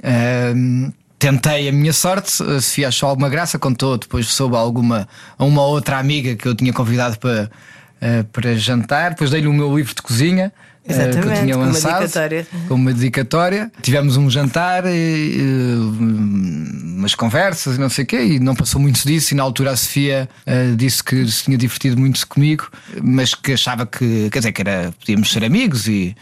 eh, 0.01 0.53
Tentei 1.19 1.69
a 1.69 1.71
minha 1.71 1.93
sorte, 1.93 2.43
a 2.43 2.59
Sofia 2.59 2.89
achou 2.89 3.07
alguma 3.07 3.29
graça, 3.29 3.57
contou, 3.57 3.97
depois 3.97 4.27
soube 4.27 4.57
a 4.57 4.59
alguma 4.59 5.07
a 5.37 5.45
uma 5.45 5.61
outra 5.61 5.97
amiga 5.97 6.35
que 6.35 6.45
eu 6.45 6.53
tinha 6.53 6.73
convidado 6.73 7.17
para, 7.17 7.49
eh, 8.03 8.25
para 8.33 8.53
jantar, 8.55 9.11
depois 9.11 9.31
dei-lhe 9.31 9.47
o 9.47 9.53
meu 9.53 9.73
livro 9.75 9.95
de 9.95 10.01
cozinha 10.01 10.51
eh, 10.85 10.93
que 10.93 10.99
eu 10.99 11.09
Exatamente, 11.09 11.41
tinha 11.41 11.53
com 11.53 11.61
uma 11.61 11.67
lançado 11.67 11.99
dedicatória. 11.99 12.47
com 12.67 12.73
uma 12.73 12.93
dedicatória. 12.93 13.71
Tivemos 13.81 14.17
um 14.17 14.29
jantar, 14.29 14.85
e, 14.85 15.37
eh, 15.39 15.75
umas 16.97 17.15
conversas 17.15 17.77
e 17.77 17.79
não 17.79 17.87
sei 17.89 18.03
o 18.03 18.07
quê, 18.07 18.21
e 18.21 18.39
não 18.39 18.53
passou 18.53 18.81
muito 18.81 19.01
disso. 19.07 19.33
E 19.33 19.37
na 19.37 19.43
altura 19.43 19.71
a 19.71 19.77
Sofia 19.77 20.27
eh, 20.45 20.73
disse 20.75 21.01
que 21.01 21.25
se 21.31 21.45
tinha 21.45 21.57
divertido 21.57 21.97
muito 21.97 22.27
comigo, 22.27 22.69
mas 23.01 23.33
que 23.33 23.53
achava 23.53 23.85
que, 23.85 24.29
quer 24.29 24.39
dizer, 24.39 24.51
que 24.51 24.61
era, 24.61 24.93
podíamos 24.99 25.31
ser 25.31 25.43
amigos 25.45 25.87
e. 25.87 26.15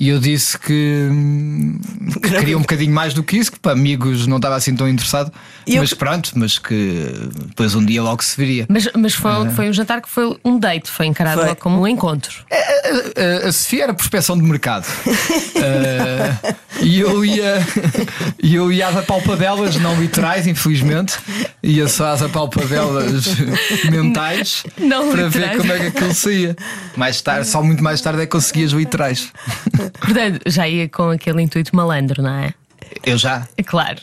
E 0.00 0.10
eu 0.10 0.20
disse 0.20 0.56
que, 0.56 1.08
hum, 1.10 1.80
que 2.22 2.30
queria 2.30 2.56
um 2.56 2.60
bocadinho 2.60 2.92
mais 2.94 3.12
do 3.12 3.22
que 3.24 3.36
isso, 3.36 3.50
que 3.50 3.58
para 3.58 3.72
amigos 3.72 4.28
não 4.28 4.36
estava 4.36 4.54
assim 4.54 4.72
tão 4.76 4.88
interessado. 4.88 5.32
Eu- 5.66 5.80
Mas 5.80 5.92
pronto, 5.92 6.30
mas 6.36 6.56
que 6.56 7.04
depois 7.46 7.74
um 7.74 7.84
dia 7.84 8.00
logo 8.00 8.22
se 8.22 8.36
veria. 8.36 8.64
Mas, 8.68 8.88
mas 8.96 9.12
foi, 9.14 9.50
foi 9.50 9.68
um 9.68 9.72
jantar 9.72 10.00
que 10.00 10.08
foi 10.08 10.38
um 10.44 10.56
date, 10.56 10.88
foi 10.88 11.06
encarado 11.06 11.38
Foi. 11.40 11.48
logo 11.48 11.60
como 11.60 11.80
um 11.80 11.88
encontro. 11.88 12.44
A, 12.50 13.44
a- 13.44 13.48
a 13.48 13.52
Sofia 13.52 13.82
era 13.84 13.94
prospecção 13.94 14.36
de 14.36 14.42
mercado. 14.44 14.86
Eh, 15.60 16.54
e 16.80 17.00
eu 17.00 17.24
ia 17.24 17.54
eu 18.40 18.70
ia 18.70 18.86
às 18.86 18.96
apalpadelas 18.96 19.74
não 19.76 20.00
literais, 20.00 20.46
infelizmente. 20.46 21.14
Ia 21.62 21.88
só 21.88 22.12
às 22.12 22.22
apalpadelas 22.22 23.24
mentais 23.90 24.62
Não 24.78 25.10
para 25.10 25.22
literais. 25.24 25.50
ver 25.52 25.56
como 25.58 25.72
é 25.72 25.78
que 25.80 25.86
aquilo 25.86 26.14
saía. 26.14 26.56
Mais 26.96 27.20
tarde, 27.20 27.48
só 27.48 27.60
muito 27.62 27.82
mais 27.82 28.00
tarde 28.00 28.20
é 28.22 28.26
que 28.26 28.30
consegui 28.30 28.64
as 28.64 28.70
literais. 28.70 29.32
Portanto, 29.90 30.40
já 30.46 30.68
ia 30.68 30.88
com 30.88 31.10
aquele 31.10 31.42
intuito 31.42 31.74
malandro, 31.74 32.22
não 32.22 32.34
é? 32.34 32.54
Eu 33.04 33.16
já. 33.18 33.46
É 33.56 33.62
claro. 33.62 33.98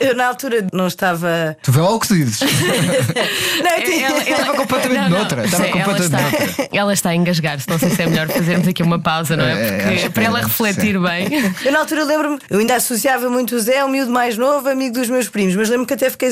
Eu 0.00 0.14
na 0.16 0.26
altura 0.28 0.66
não 0.72 0.86
estava. 0.86 1.56
Tu 1.62 1.70
vê 1.72 1.80
logo 1.80 1.96
o 1.96 2.00
que 2.00 2.08
dizes. 2.08 2.40
Não, 3.62 3.70
eu 3.76 3.84
tinha- 3.84 4.18
Estava 4.18 4.54
completamente 4.54 5.08
noutra, 5.10 5.44
estava 5.44 5.64
Sim, 5.64 5.70
completamente 5.72 6.14
ela 6.14 6.22
noutra. 6.30 6.44
está, 6.50 6.68
ela 6.76 6.92
está 6.92 7.10
a 7.10 7.14
engasgar-se. 7.14 7.68
Não 7.68 7.78
sei 7.78 7.90
se 7.90 8.02
é 8.02 8.06
melhor 8.06 8.28
fazermos 8.28 8.68
aqui 8.68 8.82
uma 8.82 8.98
pausa, 8.98 9.36
não 9.36 9.44
é? 9.44 9.52
É, 9.52 9.70
Porque 9.78 9.94
acho 9.94 10.02
que 10.04 10.10
para 10.10 10.22
ela 10.24 10.38
é, 10.40 10.42
refletir 10.42 10.94
sim. 10.94 11.00
bem. 11.02 11.28
Eu 11.64 11.72
na 11.72 11.78
altura 11.80 12.04
lembro-me, 12.04 12.38
eu 12.50 12.58
ainda 12.58 12.76
associava 12.76 13.28
muito 13.30 13.54
o 13.54 13.60
Zé 13.60 13.78
ao 13.80 13.88
miúdo 13.88 14.10
mais 14.10 14.36
novo, 14.36 14.68
amigo 14.68 14.94
dos 14.94 15.08
meus 15.08 15.28
primos, 15.28 15.54
mas 15.56 15.68
lembro-me 15.68 15.86
que 15.86 15.94
até 15.94 16.10
fiquei, 16.10 16.30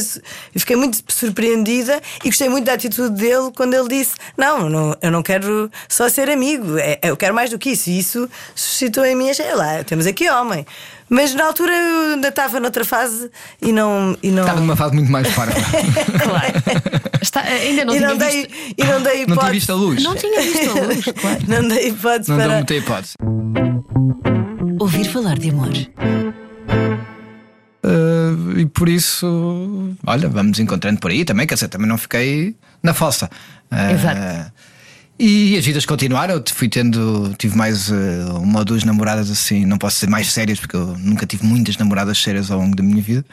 fiquei 0.57 0.77
muito 0.77 0.99
surpreendida 1.09 2.01
e 2.25 2.29
gostei 2.29 2.49
muito 2.49 2.65
da 2.67 2.75
atitude 2.75 3.15
dele 3.17 3.51
quando 3.55 3.75
ele 3.75 3.89
disse: 3.89 4.15
Não, 4.37 4.69
não 4.69 4.97
eu 5.01 5.11
não 5.11 5.23
quero 5.23 5.71
só 5.89 6.09
ser 6.09 6.29
amigo, 6.31 6.77
é- 6.79 6.99
eu 7.03 7.17
quero 7.17 7.35
mais 7.35 7.51
do 7.51 7.59
que 7.59 7.71
isso. 7.71 7.89
E 7.91 7.99
isso 7.99 8.29
suscitou 8.55 9.05
em 9.05 9.15
mim, 9.17 9.33
sei 9.35 9.55
lá, 9.55 9.83
temos 9.85 10.07
aqui 10.07 10.29
homem. 10.31 10.67
Mas 11.15 11.35
na 11.35 11.45
altura 11.45 11.71
eu 11.75 12.13
ainda 12.15 12.29
estava 12.29 12.59
noutra 12.59 12.87
fase 12.87 13.31
e 13.61 13.71
não. 13.71 14.17
E 14.23 14.31
não... 14.31 14.45
Estava 14.45 14.61
numa 14.61 14.75
fase 14.75 14.95
muito 14.95 15.13
mais 15.13 15.29
parva. 15.35 15.53
Claro. 16.23 16.53
Está- 17.21 17.43
ainda 17.43 17.85
não 17.85 17.95
e, 17.95 17.99
tinha 17.99 18.09
não 18.09 18.17
dei, 18.17 18.31
visto. 18.47 18.55
e 18.79 18.85
não 18.85 19.03
dei 19.03 19.27
Não 19.27 19.35
hipótese. 19.35 19.39
tinha 19.41 19.51
visto 19.53 19.71
a 19.73 19.75
luz. 19.75 20.03
Não 20.03 20.17
tinha 20.17 20.41
visto 20.41 20.71
a 20.79 20.83
luz, 20.83 21.05
claro. 21.21 21.39
Não 21.47 21.69
dei 21.69 21.89
hipótese 21.89 22.31
Não 22.31 22.39
deu 22.39 22.47
para. 22.47 22.57
muita 22.57 22.75
hipótese. 22.75 23.15
Ouvir 24.81 25.05
falar 25.05 25.39
de 25.39 25.51
amor. 25.51 25.69
Uh, 27.85 28.59
e 28.59 28.67
por 28.67 28.89
isso, 28.89 29.95
olha, 30.07 30.29
vamos 30.29 30.59
encontrando 30.61 31.01
por 31.01 31.11
aí 31.11 31.25
também, 31.25 31.47
quer 31.47 31.55
dizer, 31.55 31.69
também 31.69 31.89
não 31.89 31.99
fiquei 31.99 32.55
na 32.83 32.95
fossa. 32.95 33.29
Ah, 33.71 33.93
Exato. 33.93 34.53
E 35.25 35.57
as 35.57 35.65
vidas 35.65 35.87
continuaram, 35.87 36.35
eu 36.35 36.43
fui 36.53 36.69
tendo, 36.69 37.33
tive 37.39 37.57
mais 37.57 37.89
uh, 37.91 38.41
uma 38.43 38.59
ou 38.59 38.65
duas 38.65 38.83
namoradas 38.83 39.31
assim, 39.31 39.65
não 39.65 39.79
posso 39.79 39.99
ser 39.99 40.09
mais 40.09 40.33
sérias, 40.33 40.59
porque 40.59 40.75
eu 40.75 40.99
nunca 40.99 41.25
tive 41.25 41.47
muitas 41.47 41.77
namoradas 41.77 42.19
sérias 42.19 42.51
ao 42.51 42.59
longo 42.59 42.75
da 42.75 42.83
minha 42.83 43.01
vida. 43.01 43.25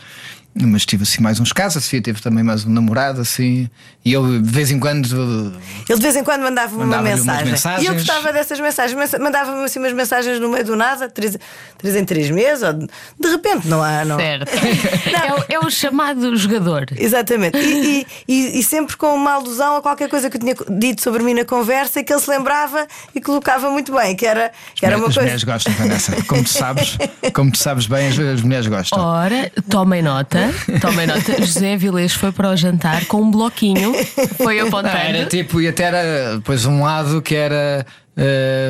Mas 0.62 0.86
tive 0.86 1.04
assim 1.04 1.22
mais 1.22 1.40
uns 1.40 1.54
casos, 1.54 1.78
a 1.78 1.82
Sofia 1.82 2.02
teve 2.02 2.22
também 2.22 2.44
mais 2.44 2.66
um 2.66 2.70
namorado 2.70 3.22
assim, 3.22 3.70
e 4.04 4.12
eu 4.12 4.42
de 4.42 4.50
vez 4.52 4.70
em 4.72 4.80
quando 4.80 5.54
Ele 5.88 5.98
de 5.98 6.04
vez 6.04 6.16
em 6.16 6.24
quando 6.24 6.42
mandava-me 6.42 6.76
uma 6.84 6.86
Mandava-lhe 6.86 7.22
umas 7.22 7.44
mensagem. 7.44 7.84
E 7.84 7.88
eu 7.88 7.94
gostava 7.94 8.34
dessas 8.34 8.60
mensagens. 8.60 8.98
Mensa- 8.98 9.20
Mandava-me 9.20 9.64
assim 9.64 9.80
umas 9.80 9.94
mensagens 9.94 10.40
no 10.40 10.50
meio 10.50 10.66
do 10.66 10.76
nada, 10.76 11.08
três, 11.10 11.38
três 11.78 11.96
em 11.96 12.04
três 12.04 12.30
meses, 12.30 12.62
ou 12.64 12.74
de, 12.74 12.88
repente, 13.30 13.68
não 13.68 13.82
há. 13.82 14.04
Não. 14.04 14.18
Certo. 14.18 14.50
é, 14.54 15.34
o, 15.34 15.46
é 15.64 15.66
o 15.66 15.70
chamado 15.70 16.36
jogador. 16.36 16.86
Exatamente. 16.98 17.58
E, 17.58 18.02
e- 18.02 18.08
e- 18.28 18.60
e 18.60 18.64
sempre 18.64 18.98
com 18.98 19.16
uma 19.16 19.34
alusão 19.34 19.78
a 19.78 19.82
qualquer 19.82 20.10
coisa 20.10 20.30
que 20.30 20.38
eu 20.38 20.42
tinha 20.42 20.56
dito 20.78 21.02
sobre 21.02 21.24
mim 21.24 21.34
na 21.34 21.46
conversa 21.46 22.00
e 22.00 22.04
que 22.04 22.12
ele 22.12 22.20
se 22.22 22.30
lembrava 22.30 22.86
e 23.16 23.22
colocava 23.22 23.70
muito 23.72 23.94
bem, 23.94 24.16
que 24.16 24.26
era, 24.26 24.52
que 24.76 24.86
era 24.86 24.98
uma 24.98 25.08
as 25.08 25.14
coisa. 25.14 25.22
mulheres 25.22 25.44
gostam, 25.44 25.74
Vanessa. 25.74 26.22
Como 26.26 26.44
tu 26.44 26.50
sabes, 26.50 26.98
como 27.34 27.52
tu 27.52 27.58
sabes 27.58 27.88
bem, 27.88 28.08
as, 28.10 28.20
as 28.20 28.42
mulheres 28.42 28.68
gostam. 28.68 29.00
Ora, 29.00 29.52
tomem 29.70 30.02
nota, 30.02 30.49
tomem 30.82 31.08
nota. 31.08 31.38
José 31.40 31.78
Vilês 31.78 32.14
foi 32.14 32.32
para 32.32 32.50
o 32.50 32.56
jantar 32.56 33.06
com 33.06 33.22
um 33.22 33.32
bloquinho, 33.32 33.94
foi 34.38 34.60
Não, 34.60 34.68
apontando. 34.68 34.98
era 34.98 35.26
tipo, 35.26 35.62
e 35.62 35.68
até 35.68 35.84
era 35.84 36.36
depois 36.38 36.66
um 36.66 36.84
lado 36.84 37.22
que 37.22 37.36
era 37.36 37.86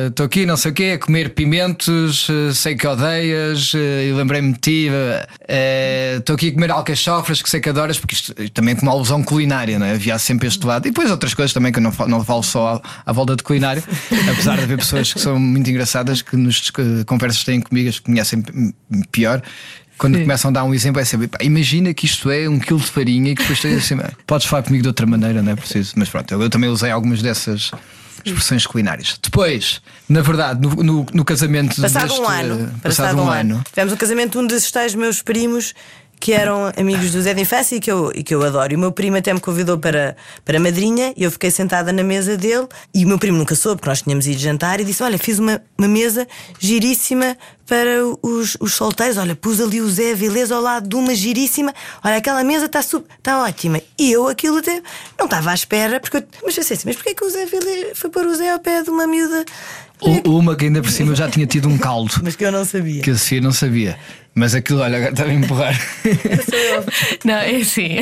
estou 0.06 0.26
aqui, 0.26 0.46
não 0.46 0.56
sei 0.56 0.70
o 0.70 0.74
quê, 0.74 0.92
a 0.94 0.98
comer 0.98 1.30
pimentos, 1.30 2.28
eh, 2.30 2.52
sei 2.54 2.76
que 2.76 2.86
odeias, 2.86 3.72
eh, 3.74 4.08
e 4.08 4.12
lembrei-me 4.12 4.52
de 4.52 4.58
ti, 4.58 4.88
estou 6.18 6.34
aqui 6.36 6.48
a 6.48 6.52
comer 6.52 6.70
alcachofras, 6.70 7.42
que 7.42 7.50
sei 7.50 7.60
que 7.60 7.68
adoras, 7.68 7.98
porque 7.98 8.14
isto 8.14 8.34
também 8.50 8.72
é 8.72 8.76
como 8.76 8.90
uma 8.90 8.96
alusão 8.96 9.22
culinária, 9.22 9.78
não 9.78 9.86
é? 9.86 9.92
havia 9.92 10.18
sempre 10.18 10.46
este 10.46 10.64
lado, 10.64 10.86
e 10.86 10.90
depois 10.90 11.10
outras 11.10 11.34
coisas 11.34 11.52
também 11.52 11.72
que 11.72 11.78
eu 11.78 11.82
não, 11.82 11.92
não 12.06 12.24
falo 12.24 12.42
só 12.42 12.80
à, 12.84 13.10
à 13.10 13.12
volta 13.12 13.34
de 13.34 13.42
culinária, 13.42 13.82
apesar 14.30 14.56
de 14.56 14.62
haver 14.64 14.78
pessoas 14.78 15.12
que 15.12 15.20
são 15.20 15.38
muito 15.38 15.68
engraçadas 15.68 16.22
que 16.22 16.36
nos 16.36 16.70
eh, 16.78 17.04
conversas 17.04 17.42
têm 17.42 17.60
comigo, 17.60 17.88
as 17.88 17.98
que 17.98 18.04
conhecem 18.04 18.44
pior. 19.10 19.42
Quando 20.00 20.14
Sim. 20.16 20.22
começam 20.22 20.48
a 20.48 20.52
dar 20.52 20.64
um 20.64 20.72
exemplo, 20.72 20.98
é 20.98 21.04
sempre, 21.04 21.28
pá, 21.28 21.36
imagina 21.42 21.92
que 21.92 22.06
isto 22.06 22.30
é 22.30 22.48
um 22.48 22.58
quilo 22.58 22.80
de 22.80 22.86
farinha 22.86 23.32
e 23.32 23.34
que 23.34 23.42
depois 23.42 23.60
tens 23.60 23.84
assim, 23.84 23.98
podes 24.26 24.46
falar 24.46 24.62
comigo 24.62 24.80
de 24.80 24.88
outra 24.88 25.04
maneira, 25.04 25.42
não 25.42 25.52
é 25.52 25.54
preciso. 25.54 25.92
Mas 25.94 26.08
pronto, 26.08 26.32
eu, 26.32 26.40
eu 26.40 26.48
também 26.48 26.70
usei 26.70 26.90
algumas 26.90 27.20
dessas 27.20 27.70
expressões 28.24 28.66
culinárias. 28.66 29.18
Depois, 29.22 29.82
na 30.08 30.22
verdade, 30.22 30.58
no, 30.58 30.82
no, 30.82 31.06
no 31.12 31.22
casamento 31.22 31.78
Passado 31.82 32.08
deste, 32.08 32.18
um 32.18 32.26
ano. 32.26 32.74
Passado, 32.82 33.20
um 33.20 33.28
ano. 33.28 33.62
Tivemos 33.68 33.92
um 33.92 33.96
casamento 33.98 34.32
de 34.32 34.38
um 34.38 34.46
desses 34.46 34.70
tais 34.70 34.94
meus 34.94 35.20
primos 35.20 35.74
que 36.20 36.34
eram 36.34 36.70
amigos 36.76 37.10
do 37.12 37.22
Zé 37.22 37.32
de 37.32 37.40
Infância 37.40 37.74
e 37.76 37.80
que 37.80 37.90
eu, 37.90 38.12
e 38.14 38.22
que 38.22 38.34
eu 38.34 38.44
adoro. 38.44 38.74
E 38.74 38.76
o 38.76 38.78
meu 38.78 38.92
primo 38.92 39.16
até 39.16 39.32
me 39.32 39.40
convidou 39.40 39.78
para, 39.78 40.14
para 40.44 40.60
madrinha 40.60 41.14
e 41.16 41.24
eu 41.24 41.30
fiquei 41.30 41.50
sentada 41.50 41.92
na 41.92 42.02
mesa 42.02 42.36
dele. 42.36 42.68
E 42.94 43.06
o 43.06 43.08
meu 43.08 43.18
primo 43.18 43.38
nunca 43.38 43.54
soube, 43.54 43.76
porque 43.80 43.88
nós 43.88 44.02
tínhamos 44.02 44.26
ido 44.26 44.38
jantar, 44.38 44.80
e 44.80 44.84
disse: 44.84 45.02
Olha, 45.02 45.18
fiz 45.18 45.38
uma, 45.38 45.62
uma 45.78 45.88
mesa 45.88 46.28
giríssima 46.58 47.36
para 47.66 48.04
os, 48.22 48.56
os 48.60 48.74
solteiros. 48.74 49.16
Olha, 49.16 49.34
pus 49.34 49.60
ali 49.60 49.80
o 49.80 49.88
Zé 49.88 50.14
Vilés 50.14 50.52
ao 50.52 50.60
lado 50.60 50.86
de 50.86 50.94
uma 50.94 51.14
giríssima. 51.14 51.72
Olha, 52.04 52.16
aquela 52.16 52.44
mesa 52.44 52.66
está 52.66 52.80
tá 53.22 53.42
ótima. 53.42 53.80
E 53.98 54.12
eu 54.12 54.28
aquilo 54.28 54.58
até 54.58 54.82
não 55.18 55.24
estava 55.24 55.52
à 55.52 55.54
espera, 55.54 55.98
porque 56.00 56.18
eu, 56.18 56.24
mas 56.44 56.54
pensei 56.54 56.76
assim: 56.76 56.86
Mas 56.86 56.96
porquê 56.96 57.14
que 57.14 57.24
o 57.24 57.30
Zé 57.30 57.46
Vilés 57.46 57.98
foi 57.98 58.10
pôr 58.10 58.26
o 58.26 58.34
Zé 58.34 58.50
ao 58.50 58.58
pé 58.58 58.82
de 58.82 58.90
uma 58.90 59.06
miúda? 59.06 59.46
Uma 60.24 60.56
que 60.56 60.64
ainda 60.64 60.80
por 60.80 60.90
cima 60.90 61.14
já 61.14 61.28
tinha 61.28 61.46
tido 61.46 61.68
um 61.68 61.76
caldo. 61.76 62.14
Mas 62.24 62.34
que 62.34 62.44
eu 62.44 62.50
não 62.50 62.64
sabia. 62.64 63.02
Que 63.02 63.10
a 63.10 63.18
Sofia 63.18 63.40
não 63.40 63.52
sabia. 63.52 63.98
Mas 64.40 64.54
aquilo, 64.54 64.80
olha, 64.80 64.96
agora 64.96 65.10
está 65.12 65.24
a 65.24 65.34
empurrar. 65.34 65.78
Não, 67.26 67.34
é 67.34 67.56
assim. 67.56 67.98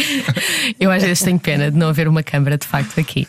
Eu 0.78 0.88
às 0.88 1.02
vezes 1.02 1.20
tenho 1.20 1.36
pena 1.36 1.68
de 1.68 1.76
não 1.76 1.88
haver 1.88 2.06
uma 2.06 2.22
câmara 2.22 2.56
de 2.56 2.64
facto 2.64 3.00
aqui, 3.00 3.26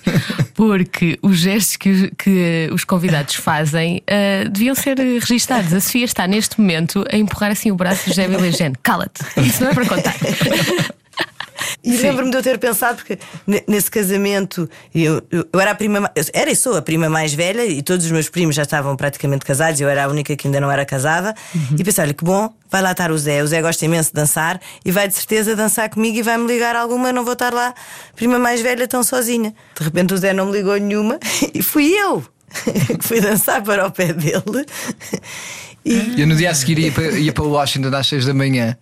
porque 0.54 1.18
os 1.24 1.40
gestos 1.40 1.76
que, 1.76 2.12
que 2.16 2.70
os 2.72 2.84
convidados 2.84 3.34
fazem 3.34 4.04
ah, 4.08 4.48
deviam 4.48 4.76
ser 4.76 5.00
registados. 5.00 5.74
A 5.74 5.80
Sofia 5.80 6.06
está 6.06 6.28
neste 6.28 6.62
momento 6.62 7.04
a 7.12 7.18
empurrar 7.18 7.50
assim 7.50 7.72
o 7.72 7.76
braço 7.76 8.04
de 8.04 8.10
José 8.12 8.28
Vilégene. 8.28 8.76
Cala-te, 8.84 9.24
isso 9.42 9.64
não 9.64 9.72
é 9.72 9.74
para 9.74 9.88
contar. 9.88 10.16
E 11.84 11.98
lembro-me 11.98 12.32
de 12.32 12.38
eu 12.38 12.44
ter 12.44 12.58
pensado, 12.58 12.98
porque 12.98 13.18
ne- 13.46 13.64
nesse 13.68 13.90
casamento 13.92 14.70
eu, 14.94 15.22
eu, 15.32 15.48
era 15.60 15.72
a 15.72 15.76
prima, 15.76 16.12
era 16.34 16.52
e 16.52 16.56
sou 16.56 16.78
a 16.78 16.82
prima 16.82 17.10
mais 17.10 17.34
velha 17.34 17.66
e 17.66 17.82
todos 17.82 18.06
os 18.06 18.12
meus 18.12 18.30
primos 18.30 18.56
já 18.56 18.64
estavam 18.64 18.96
praticamente 18.96 19.46
casados, 19.46 19.80
eu 19.82 19.90
era 19.90 20.06
a 20.06 20.08
única 20.08 20.36
que 20.36 20.48
ainda 20.48 20.60
não 20.60 20.72
era 20.72 20.86
casada. 20.86 21.34
E 21.78 21.84
pensei, 21.84 22.04
olha 22.04 22.14
que 22.14 22.24
bom, 22.24 22.54
vai 22.70 22.82
lá 22.82 22.92
estar 22.92 23.12
o 23.12 23.18
Zé. 23.18 23.44
O 23.44 23.48
Zé 23.48 23.62
gosta 23.62 23.84
imenso 23.86 24.10
de 24.10 24.16
dançar 24.16 24.60
e 24.86 24.92
vai 24.92 25.08
de 25.08 25.14
certeza 25.16 25.56
dançar 25.56 25.90
comigo 25.90 26.18
e 26.18 26.22
vai-me 26.22 26.48
ligar 26.48 26.76
alguma, 26.76 27.12
não 27.12 27.24
vou 27.24 27.34
estar 27.34 27.54
lá, 27.54 27.74
prima 28.16 28.40
mais 28.40 28.62
velha, 28.62 28.88
tão 28.88 29.04
sozinha. 29.04 29.54
De 29.78 29.84
repente 29.84 30.14
o 30.14 30.18
Zé 30.18 30.34
não 30.34 30.48
me 30.48 30.52
ligou 30.54 30.78
nenhuma 30.78 31.20
e 31.54 31.62
fui 31.62 31.92
eu 31.94 32.24
que 33.00 33.06
fui 33.06 33.22
dançar 33.22 33.62
para 33.62 33.86
o 33.88 33.92
pé 33.92 34.12
dele. 34.14 34.66
E 35.86 36.22
Eu 36.22 36.28
no 36.28 36.36
dia 36.36 36.52
a 36.52 36.54
seguir 36.56 36.78
ia 36.80 36.92
para, 36.92 37.12
ia 37.12 37.32
para 37.32 37.44
Washington 37.44 37.96
às 37.96 38.08
6 38.08 38.26
da 38.26 38.34
manhã 38.34 38.78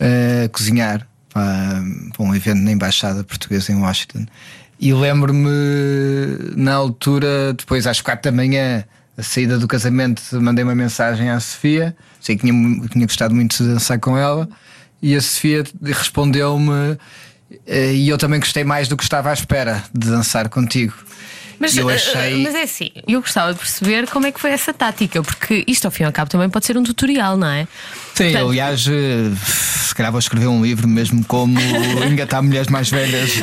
a 0.00 0.48
cozinhar 0.48 1.06
para, 1.38 1.82
para 2.16 2.26
um 2.26 2.34
evento 2.34 2.60
na 2.62 2.72
Embaixada 2.72 3.22
Portuguesa 3.22 3.72
em 3.72 3.76
Washington. 3.76 4.26
E 4.80 4.92
lembro-me 4.92 5.48
na 6.56 6.74
altura, 6.74 7.52
depois 7.52 7.86
às 7.86 8.00
4 8.00 8.30
da 8.30 8.36
manhã, 8.36 8.84
a 9.16 9.22
saída 9.22 9.58
do 9.58 9.66
casamento, 9.66 10.22
mandei 10.40 10.64
uma 10.64 10.74
mensagem 10.74 11.30
à 11.30 11.38
Sofia. 11.40 11.96
Sei 12.20 12.36
que 12.36 12.46
tinha, 12.46 12.88
tinha 12.88 13.06
gostado 13.06 13.34
muito 13.34 13.56
de 13.56 13.68
dançar 13.68 13.98
com 13.98 14.16
ela. 14.16 14.48
E 15.02 15.14
a 15.16 15.20
Sofia 15.20 15.64
respondeu-me. 15.82 16.96
eh, 17.66 17.92
E 17.94 18.08
eu 18.08 18.18
também 18.18 18.38
gostei 18.40 18.64
mais 18.64 18.88
do 18.88 18.96
que 18.96 19.02
estava 19.02 19.30
à 19.30 19.32
espera 19.32 19.82
de 19.92 20.08
dançar 20.08 20.48
contigo. 20.48 20.94
Mas, 21.58 21.76
eu 21.76 21.88
ah, 21.88 21.92
achei. 21.94 22.42
mas 22.42 22.54
é 22.54 22.62
assim, 22.62 22.90
eu 23.06 23.20
gostava 23.20 23.52
de 23.52 23.58
perceber 23.58 24.06
como 24.08 24.26
é 24.26 24.32
que 24.32 24.40
foi 24.40 24.50
essa 24.50 24.72
tática, 24.72 25.22
porque 25.22 25.64
isto 25.66 25.84
ao 25.86 25.90
fim 25.90 26.04
e 26.04 26.06
ao 26.06 26.12
cabo 26.12 26.30
também 26.30 26.48
pode 26.48 26.64
ser 26.66 26.76
um 26.78 26.82
tutorial, 26.82 27.36
não 27.36 27.48
é? 27.48 27.66
Sim, 28.14 28.24
Portanto- 28.30 28.48
aliás, 28.48 28.86
eh, 28.86 29.30
se 29.88 29.94
calhar 29.94 30.12
vou 30.12 30.18
escrever 30.18 30.46
um 30.46 30.62
livro 30.62 30.86
mesmo 30.86 31.24
como 31.24 31.58
engatar 32.08 32.42
mulheres 32.42 32.68
mais 32.68 32.88
velhas. 32.90 33.32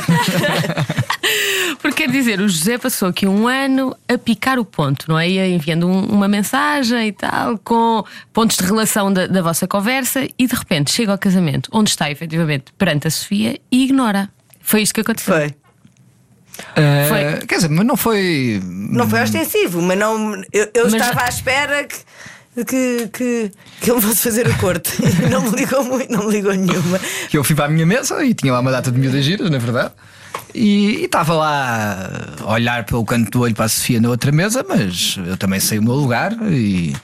Porque 1.80 2.04
quer 2.06 2.10
dizer, 2.10 2.40
o 2.40 2.48
José 2.48 2.78
passou 2.78 3.08
aqui 3.08 3.26
um 3.26 3.46
ano 3.46 3.94
a 4.08 4.16
picar 4.18 4.58
o 4.58 4.64
ponto, 4.64 5.04
não 5.08 5.18
é? 5.18 5.28
Ia 5.28 5.48
enviando 5.48 5.86
um- 5.88 6.06
uma 6.06 6.26
mensagem 6.26 7.08
e 7.08 7.12
tal, 7.12 7.58
com 7.58 8.04
pontos 8.32 8.56
de 8.56 8.64
relação 8.64 9.12
da, 9.12 9.26
da 9.26 9.42
vossa 9.42 9.66
conversa, 9.68 10.26
e 10.38 10.46
de 10.46 10.54
repente 10.54 10.90
chega 10.92 11.12
ao 11.12 11.18
casamento, 11.18 11.68
onde 11.72 11.90
está 11.90 12.10
efetivamente 12.10 12.66
perante 12.78 13.06
a 13.06 13.10
Sofia, 13.10 13.58
e 13.70 13.84
ignora. 13.84 14.28
Foi 14.60 14.82
isto 14.82 14.94
que 14.94 15.00
aconteceu. 15.02 15.34
foi. 15.34 15.54
Eh, 16.74 17.06
Foi. 17.08 17.46
Quer 17.46 17.56
dizer, 17.56 17.68
mas 17.70 17.86
não 17.86 17.96
foi. 17.96 18.60
Não 18.64 19.08
foi 19.08 19.22
ostensivo, 19.22 19.80
mas 19.82 19.98
não. 19.98 20.34
Eu, 20.52 20.68
eu 20.74 20.84
Mas- 20.84 20.94
estava 20.94 21.22
à 21.24 21.28
espera 21.28 21.84
que, 21.84 22.64
que, 22.64 23.08
que, 23.12 23.50
que 23.80 23.90
ele 23.90 24.00
fosse 24.00 24.22
fazer 24.22 24.48
o 24.48 24.56
corte. 24.58 24.90
não 25.30 25.42
me 25.42 25.50
ligou 25.56 25.84
muito, 25.84 26.10
não 26.12 26.26
me 26.26 26.32
ligou 26.32 26.52
nenhuma. 26.54 26.98
Que 27.28 27.36
eu 27.36 27.44
fui 27.44 27.54
para 27.54 27.66
a 27.66 27.68
minha 27.68 27.86
mesa 27.86 28.24
e 28.24 28.32
tinha 28.34 28.52
lá 28.52 28.60
uma 28.60 28.70
data 28.70 28.90
de 28.90 28.98
miúdas 28.98 29.24
giras, 29.24 29.50
na 29.50 29.58
verdade. 29.58 29.92
E 30.54 31.00
e 31.00 31.04
estava 31.04 31.34
lá 31.34 32.10
a 32.40 32.52
olhar 32.52 32.84
pelo 32.84 33.04
canto 33.04 33.30
do 33.30 33.40
olho 33.42 33.54
para 33.54 33.66
a 33.66 33.68
Sofia 33.68 34.00
na 34.00 34.08
outra 34.08 34.32
mesa, 34.32 34.64
mas 34.68 35.18
eu 35.26 35.36
também 35.36 35.60
sei 35.60 35.78
o 35.78 35.82
meu 35.82 35.94
lugar 35.94 36.32
e 36.50 36.94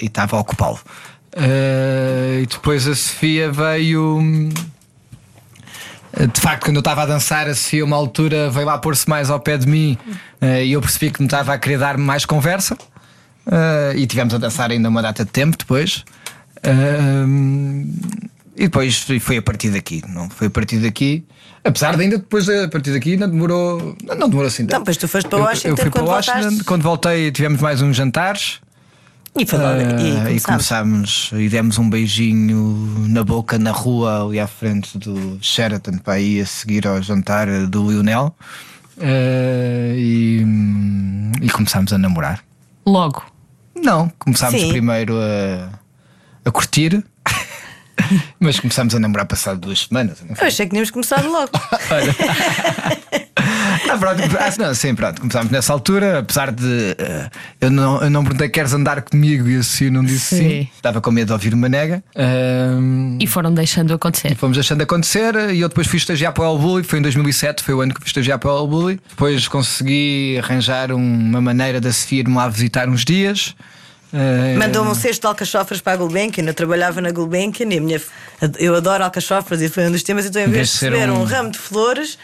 e 0.00 0.06
estava 0.06 0.36
a 0.36 0.40
ocupá-lo. 0.40 0.78
Eh, 1.32 2.40
e 2.42 2.46
depois 2.46 2.86
a 2.86 2.94
Sofia 2.94 3.50
veio. 3.50 4.20
De 6.18 6.40
facto, 6.40 6.64
quando 6.64 6.76
eu 6.76 6.80
estava 6.80 7.02
a 7.02 7.06
dançar, 7.06 7.46
a 7.46 7.54
Sofia, 7.54 7.84
uma 7.84 7.96
altura, 7.96 8.48
veio 8.50 8.64
lá 8.66 8.78
pôr-se 8.78 9.06
mais 9.08 9.28
ao 9.28 9.38
pé 9.38 9.58
de 9.58 9.66
mim 9.68 9.98
eh, 10.40 10.64
e 10.64 10.72
eu 10.72 10.80
percebi 10.80 11.10
que 11.10 11.20
me 11.20 11.26
estava 11.26 11.52
a 11.52 11.58
querer 11.58 11.78
dar 11.78 11.98
mais 11.98 12.24
conversa. 12.24 12.76
Eh, 13.50 13.92
e 13.96 14.06
tivemos 14.06 14.32
a 14.34 14.38
dançar 14.38 14.70
ainda 14.70 14.88
uma 14.88 15.02
data 15.02 15.24
de 15.26 15.30
tempo 15.30 15.56
depois. 15.58 16.04
Eh, 16.62 17.24
e 18.56 18.62
depois 18.64 19.06
foi- 19.20 19.36
a 19.36 19.42
partir 19.42 19.70
daqui, 19.70 20.02
não 20.08 20.30
foi 20.30 20.46
a 20.46 20.50
partir 20.50 20.78
daqui. 20.78 21.24
Apesar 21.62 21.96
de 21.96 22.02
ainda 22.02 22.16
depois 22.18 22.48
a 22.48 22.68
partir 22.68 22.92
daqui 22.92 23.16
não 23.16 23.28
demorou, 23.28 23.94
não, 24.04 24.14
não 24.14 24.28
demorou 24.28 24.48
assim. 24.48 24.62
Não, 24.62 24.68
tanto. 24.70 24.84
pois 24.84 24.96
tu 24.96 25.06
foste 25.08 25.28
para 25.28 25.38
Eu- 25.38 25.44
Washington 25.44 25.68
Eu, 25.68 25.76
fui 25.76 25.90
para 25.90 26.02
Washington, 26.04 26.40
voltaste. 26.40 26.64
quando 26.64 26.82
voltei 26.82 27.30
tivemos 27.30 27.60
mais 27.60 27.82
uns 27.82 27.94
jantares. 27.96 28.60
E, 29.38 29.44
logo- 29.56 30.22
Ah, 30.24 30.30
e 30.32 30.40
começámos. 30.40 31.30
e 31.34 31.48
demos 31.48 31.78
um 31.78 31.88
beijinho 31.90 33.06
na 33.08 33.22
boca 33.22 33.58
na 33.58 33.70
rua 33.70 34.24
ali 34.26 34.40
à 34.40 34.46
frente 34.46 34.96
do 34.98 35.38
Sheraton 35.42 35.98
para 35.98 36.18
ir 36.18 36.40
a 36.42 36.46
seguir 36.46 36.86
ao 36.86 37.02
jantar 37.02 37.46
do 37.66 37.90
Lionel 37.90 38.34
Ah, 38.98 39.92
e, 39.94 40.44
e 41.42 41.50
começámos 41.50 41.92
a 41.92 41.98
namorar. 41.98 42.42
Logo. 42.86 43.24
Não, 43.74 44.10
começámos 44.18 44.58
Sim. 44.60 44.68
primeiro 44.70 45.14
a, 45.20 45.68
a 46.46 46.50
curtir, 46.50 47.04
mas 48.40 48.58
começámos 48.58 48.94
a 48.94 48.98
namorar 48.98 49.26
passado 49.26 49.60
duas 49.60 49.80
semanas. 49.80 50.18
Eu 50.40 50.46
achei 50.46 50.64
que 50.64 50.70
tínhamos 50.70 50.90
começado 50.90 51.28
logo. 51.30 51.50
Ah, 53.90 53.96
pronto, 53.98 54.20
ah, 54.38 54.54
não, 54.58 54.74
sim, 54.74 54.94
pronto, 54.94 55.20
começámos 55.20 55.50
nessa 55.50 55.72
altura, 55.72 56.18
apesar 56.20 56.50
de 56.52 56.94
eh, 56.98 57.30
eu, 57.60 57.70
não, 57.70 58.02
eu 58.02 58.10
não 58.10 58.22
perguntei 58.24 58.48
queres 58.48 58.72
andar 58.72 59.02
comigo 59.02 59.48
e 59.48 59.56
assim 59.56 59.86
eu 59.86 59.92
não 59.92 60.04
disse 60.04 60.36
sim. 60.36 60.48
Sim. 60.48 60.68
Estava 60.76 61.00
com 61.00 61.10
medo 61.10 61.26
de 61.28 61.32
ouvir 61.32 61.54
uma 61.54 61.68
nega. 61.68 62.02
Ahm, 62.16 63.18
E 63.20 63.26
foram 63.26 63.52
deixando 63.52 63.92
e 63.92 63.94
acontecer. 63.94 64.34
fomos 64.36 64.56
deixando 64.56 64.82
acontecer 64.82 65.34
e 65.50 65.60
eu 65.60 65.68
depois 65.68 65.86
fui 65.86 65.98
estagiar 65.98 66.32
para 66.32 66.44
o 66.44 66.52
El 66.54 66.58
Bulli, 66.58 66.84
foi 66.84 66.98
em 66.98 67.02
2007, 67.02 67.62
foi 67.62 67.74
o 67.74 67.80
ano 67.80 67.94
que 67.94 68.00
fui 68.00 68.08
estagiar 68.08 68.38
para 68.38 68.52
o 68.52 68.58
El 68.58 68.66
Bulli. 68.66 69.00
Depois 69.08 69.46
consegui 69.48 70.38
arranjar 70.42 70.90
uma 70.92 71.40
maneira 71.40 71.80
da 71.80 71.92
Sofia 71.92 72.20
ir-me 72.20 72.34
lá 72.34 72.48
visitar 72.48 72.88
uns 72.88 73.04
dias. 73.04 73.54
Ah, 74.12 74.58
Mandou-me 74.58 74.90
um 74.90 74.94
cesto 74.94 75.20
de 75.22 75.26
alcachofras 75.26 75.80
para 75.80 75.92
a 75.94 75.96
Gulbenkian. 75.96 76.44
Eu 76.44 76.54
trabalhava 76.54 77.00
na 77.00 77.10
Gulbenkian 77.10 77.68
e 77.72 77.78
a 77.78 77.80
minha, 77.80 78.00
eu 78.58 78.74
adoro 78.74 79.02
alcachofras 79.04 79.60
e 79.60 79.68
foi 79.68 79.86
um 79.88 79.90
dos 79.92 80.02
temas. 80.02 80.24
Então, 80.26 80.40
em 80.42 80.48
vez 80.48 80.68
de 80.68 80.74
receber 80.74 81.10
um... 81.10 81.20
um- 81.20 81.24
ramo 81.24 81.50
de 81.50 81.58
flores, 81.58 82.16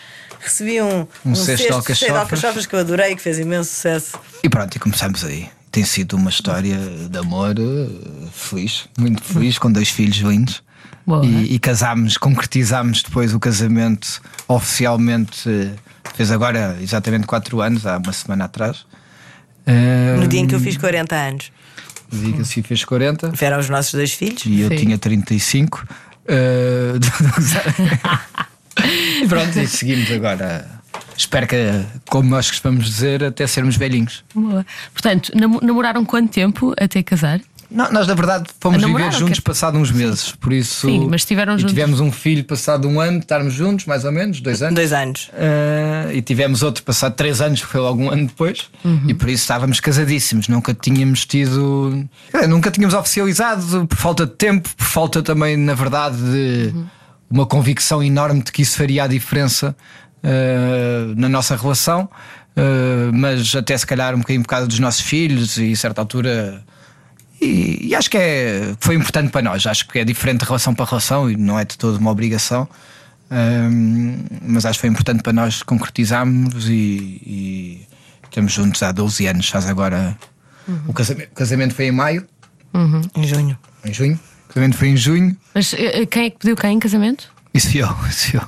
recebi 0.43 0.81
um, 0.83 1.07
Um 1.25 1.35
cesto 1.35 1.81
de 1.83 1.95
cheio 1.95 2.13
de 2.13 2.19
alcachofras. 2.19 2.67
que 2.67 2.75
eu 2.75 2.81
adorei, 2.81 3.15
que 3.17 3.23
fez 3.23 3.39
imenso 3.39 3.71
sucesso. 3.71 4.19
E 4.43 4.49
pronto, 4.49 4.75
e 4.75 4.79
começamos 4.79 5.25
aí. 5.25 5.49
Tem 5.71 5.85
sido 5.85 6.17
uma 6.17 6.29
história 6.31 6.77
de 7.09 7.19
amor 7.19 7.55
eh, 7.59 8.27
feliz, 8.33 8.85
muito 8.99 9.23
feliz, 9.23 9.57
com 9.59 9.73
dois 9.73 9.89
filhos 9.89 10.17
lindos. 10.19 10.63
Boa. 11.07 11.25
E, 11.25 11.55
e 11.55 11.59
casámos, 11.59 12.17
concretizámos 12.19 13.03
depois 13.03 13.33
o 13.35 13.41
casamento 13.41 14.21
oficialmente. 14.49 15.49
eh, 15.49 15.71
Fez 16.15 16.31
agora 16.31 16.77
exatamente 16.83 17.27
4 17.27 17.61
anos, 17.63 17.87
há 17.87 17.97
uma 17.97 18.13
semana 18.13 18.45
atrás. 18.45 18.85
No 20.19 20.27
dia 20.29 20.41
em 20.41 20.47
que 20.47 20.55
eu 20.55 20.61
fiz 20.61 20.77
40 20.77 21.15
anos. 21.15 21.53
No 22.11 22.19
dia 22.19 22.33
que 22.35 22.43
a 22.43 22.45
Sofia 22.45 22.65
fez 22.65 22.85
40 22.85 23.31
Vieram 23.31 23.59
os 23.59 23.71
nossos 23.71 23.93
dois 23.95 24.13
filhos. 24.13 24.43
e 24.45 24.61
eu 24.61 24.69
Sim. 24.69 24.77
tinha 24.77 24.99
35. 24.99 25.87
Eh, 26.27 26.93
e 29.23 29.27
pronto, 29.29 29.59
e 29.59 29.67
seguimos 29.67 30.11
agora. 30.11 30.67
Espero 31.17 31.47
que, 31.47 31.57
como 32.09 32.29
nós 32.29 32.49
costumamos 32.51 32.87
dizer, 32.87 33.23
até 33.25 33.47
sermos 33.47 33.77
velhinhos. 33.77 34.25
Boa. 34.35 34.65
Portanto, 34.93 35.31
namo- 35.35 35.61
namoraram 35.63 36.05
quanto 36.05 36.31
tempo 36.33 36.75
até 36.79 37.03
casar? 37.03 37.41
Não, 37.71 37.91
nós 37.91 38.07
na 38.07 38.13
verdade 38.13 38.45
fomos 38.61 38.77
viver 38.83 38.93
Namoraram, 38.93 39.19
juntos 39.19 39.39
quer- 39.39 39.45
passado 39.45 39.79
uns 39.79 39.91
meses, 39.91 40.33
por 40.33 40.53
isso. 40.53 40.87
Sim, 40.87 41.07
mas 41.11 41.23
estiveram 41.23 41.55
e 41.55 41.59
juntos. 41.59 41.73
Tivemos 41.73 42.01
um 42.01 42.13
filho 42.13 42.45
passado 42.45 42.87
um 42.87 43.01
ano, 43.01 43.19
de 43.19 43.25
estarmos 43.25 43.55
juntos, 43.55 43.87
mais 43.87 44.05
ou 44.05 44.13
menos, 44.13 44.43
dois 44.43 44.61
anos. 44.63 44.75
Dois 44.75 44.93
anos. 44.93 45.31
Eh, 45.33 46.11
e 46.15 46.21
tivemos 46.23 46.63
outro 46.63 46.83
passado 46.83 47.15
três 47.15 47.41
anos, 47.41 47.61
que 47.63 47.67
foi 47.67 47.81
logo 47.81 48.03
um 48.03 48.11
ano 48.11 48.27
depois, 48.27 48.69
Uhum. 48.85 49.05
e 49.09 49.15
por 49.15 49.27
isso 49.31 49.43
estávamos 49.45 49.81
casadíssimos. 49.81 50.49
Nunca 50.49 50.75
tínhamos 50.75 51.25
tido. 51.25 52.07
nunca 52.47 52.71
tínhamos 52.71 52.95
oficializado 52.95 53.87
por 53.87 53.97
falta 53.97 54.27
de 54.27 54.33
tempo, 54.33 54.69
por 54.77 54.85
falta 54.87 55.23
também, 55.23 55.57
na 55.57 55.73
verdade, 55.75 56.17
de 56.19 56.73
Uhum. 56.75 56.87
Uma 57.33 57.47
convicção 57.47 58.03
enorme 58.03 58.43
de 58.43 58.53
que 58.53 58.63
isso 58.63 58.77
faria 58.77 59.05
a 59.05 59.07
diferença 59.07 59.75
eh, 60.23 61.13
na 61.17 61.29
nossa 61.29 61.57
relação. 61.57 62.09
Eh, 62.55 63.11
mas 63.13 63.55
até 63.57 63.77
se 63.77 63.87
calhar 63.87 64.15
um 64.15 64.19
bocadinho 64.19 64.43
por 64.43 64.49
causa 64.49 64.67
dos 64.67 64.79
nossos 64.79 65.01
filhos 65.01 65.57
e 65.57 65.73
a 65.73 65.77
certa 65.77 66.01
altura 66.03 66.63
e, 67.41 67.89
e 67.89 67.95
acho 67.95 68.09
que 68.11 68.17
é, 68.19 68.75
foi 68.79 68.95
importante 68.95 69.31
para 69.31 69.43
nós. 69.43 69.67
Acho 69.67 69.89
que 69.89 69.99
é 69.99 70.05
diferente 70.05 70.41
de 70.41 70.45
relação 70.47 70.75
para 70.75 70.85
relação 70.85 71.31
e 71.31 71.37
não 71.37 71.59
é 71.59 71.65
de 71.65 71.77
toda 71.77 71.99
uma 71.99 72.11
obrigação. 72.11 72.69
Ahm, 73.31 74.19
mas 74.43 74.67
acho 74.67 74.79
que 74.79 74.83
foi 74.83 74.91
importante 74.91 75.23
para 75.23 75.33
nós 75.33 75.63
concretizarmos 75.63 76.69
e, 76.69 76.73
e 77.27 77.89
estamos 78.25 78.53
juntos 78.53 78.83
há 78.83 78.93
12 78.93 79.27
anos. 79.27 79.49
Faz 79.49 79.67
agora. 79.67 80.17
O, 80.87 80.93
casamento, 80.93 81.31
o 81.33 81.35
casamento 81.35 81.75
foi 81.75 81.87
em 81.87 81.93
maio, 81.93 82.25
Em 83.17 83.27
junho. 83.27 83.59
em 83.85 83.93
junho. 83.93 84.21
O 84.53 84.55
casamento 84.55 84.77
foi 84.77 84.89
em 84.89 84.97
junho. 84.97 85.37
Mas 85.55 85.73
eh, 85.75 86.05
quem 86.07 86.27
é 86.27 86.31
que 86.31 86.39
pediu 86.39 86.55
quem 86.57 86.75
em 86.75 86.79
casamento? 86.79 87.33
Isso 87.55 87.71
fui 87.71 87.83
eu, 87.83 87.89
isso 88.09 88.31
fui 88.31 88.41
eu. 88.41 88.45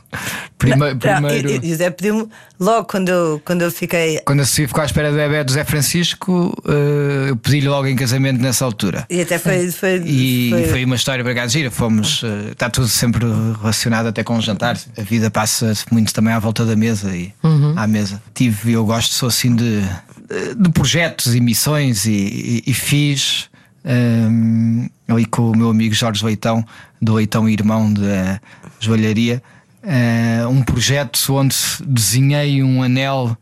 Primeiro, 0.56 0.94
Não, 0.94 0.98
primeiro 0.98 1.50
e- 1.50 1.60
e 1.62 1.70
José 1.70 1.90
pediu-me 1.90 2.26
logo 2.58 2.86
quando 2.86 3.08
eu, 3.10 3.42
quando 3.44 3.60
eu 3.62 3.70
fiquei. 3.70 4.18
quando 4.24 4.40
a 4.40 4.46
Sofia 4.46 4.66
ficou 4.66 4.80
à 4.82 4.86
espera 4.86 5.10
do 5.10 5.16
bebê 5.16 5.44
do 5.44 5.52
Zé 5.52 5.62
Francisco, 5.62 6.54
eh, 6.66 7.28
eu 7.30 7.36
pedi-lhe 7.36 7.68
logo 7.68 7.86
em 7.86 7.94
casamento 7.96 8.40
nessa 8.40 8.64
altura. 8.64 9.04
E 9.10 9.20
até 9.20 9.38
foi. 9.38 9.70
foi, 9.70 10.02
E 10.06 10.48
foi- 10.50 10.64
foi, 10.68 10.84
uma 10.86 10.96
história 10.96 11.22
para 11.22 11.34
cá 11.34 11.44
de 11.44 11.52
gira. 11.52 11.70
Fomos, 11.70 12.22
eh, 12.24 12.52
está 12.52 12.70
tudo 12.70 12.88
sempre 12.88 13.26
relacionado 13.60 14.06
até 14.06 14.22
com 14.24 14.38
o 14.38 14.40
jantar. 14.40 14.78
A 14.96 15.02
vida 15.02 15.30
passa 15.30 15.72
muito 15.90 16.12
também 16.14 16.32
à 16.32 16.38
volta 16.38 16.64
da 16.64 16.74
mesa 16.76 17.14
e 17.14 17.32
à 17.76 17.86
mesa. 17.86 18.22
Tive, 18.32 18.72
eu 18.72 18.86
gosto, 18.86 19.12
sou 19.14 19.28
assim 19.28 19.54
de, 19.54 19.80
de- 19.82 20.54
de 20.58 20.70
projetos 20.70 21.34
e 21.34 21.40
missões 21.40 22.06
e, 22.06 22.10
e- 22.12 22.62
e 22.68 22.72
fiz 22.72 23.50
ehm, 23.84 24.86
ali 25.08 25.24
com 25.26 25.50
o 25.50 25.56
meu 25.56 25.70
amigo 25.70 25.94
Jorge 25.94 26.24
Leitão, 26.24 26.64
do 27.00 27.14
Leitão 27.14 27.48
Irmão 27.48 27.92
da 27.92 28.40
Joalharia, 28.80 29.42
eh, 29.82 30.46
um 30.48 30.62
projeto 30.62 31.34
onde 31.34 31.56
desenhei 31.86 32.62
um 32.62 32.82
anel 32.82 33.36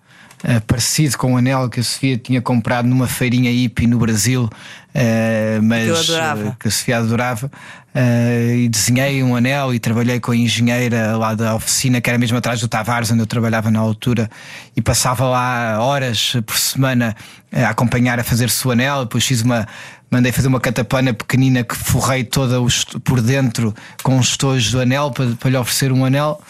eh, 0.45 0.59
parecido 0.61 1.17
com 1.17 1.35
o 1.35 1.37
anel 1.37 1.69
que 1.69 1.79
a 1.79 1.83
Sofia 1.85 2.19
tinha 2.19 2.43
comprado 2.43 2.89
numa 2.89 3.07
feirinha 3.07 3.51
hippie 3.51 3.87
no 3.87 3.97
Brasil, 3.99 4.51
eh, 4.93 5.61
mas 5.63 6.11
eh, 6.11 6.53
que 6.59 6.67
a 6.67 6.71
Sofia 6.71 6.99
adorava. 6.99 7.51
Eh, 7.95 8.57
e 8.57 8.69
desenhei 8.69 9.23
um 9.23 9.37
anel 9.37 9.75
e 9.75 9.79
trabalhei 9.79 10.19
com 10.19 10.33
a 10.33 10.37
engenheira 10.37 11.17
lá 11.17 11.35
da 11.35 11.55
oficina, 11.55 12.01
que 12.01 12.09
era 12.09 12.19
mesmo 12.19 12.39
atrás 12.39 12.61
do 12.61 12.69
Tavares, 12.69 13.11
onde 13.11 13.21
eu 13.21 13.27
trabalhava 13.27 13.71
na 13.71 13.81
altura, 13.81 14.31
e 14.75 14.81
passava 14.81 15.27
lá 15.27 15.79
horas 15.81 16.35
por 16.47 16.57
semana 16.57 17.15
eh, 17.51 17.65
a 17.65 17.71
acompanhar 17.71 18.19
a 18.19 18.25
fazer-se 18.25 18.67
o 18.67 18.71
anel. 18.71 19.05
Depois 19.05 19.25
fiz 19.25 19.43
uma. 19.43 19.67
Mandei 20.11 20.31
fazer 20.31 20.49
uma 20.49 20.61
catapana 20.61 21.15
pequenina 21.15 21.65
que 21.65 21.75
forrei 21.75 22.23
toda 22.23 22.59
por 23.03 23.23
dentro 23.23 23.75
com 24.03 24.19
os 24.19 24.29
estojos 24.29 24.71
do 24.71 24.79
anel 24.79 25.11
para, 25.11 25.35
para 25.37 25.51
lhe 25.51 25.57
oferecer 25.57 25.91
um 25.91 26.05
anel. 26.05 26.41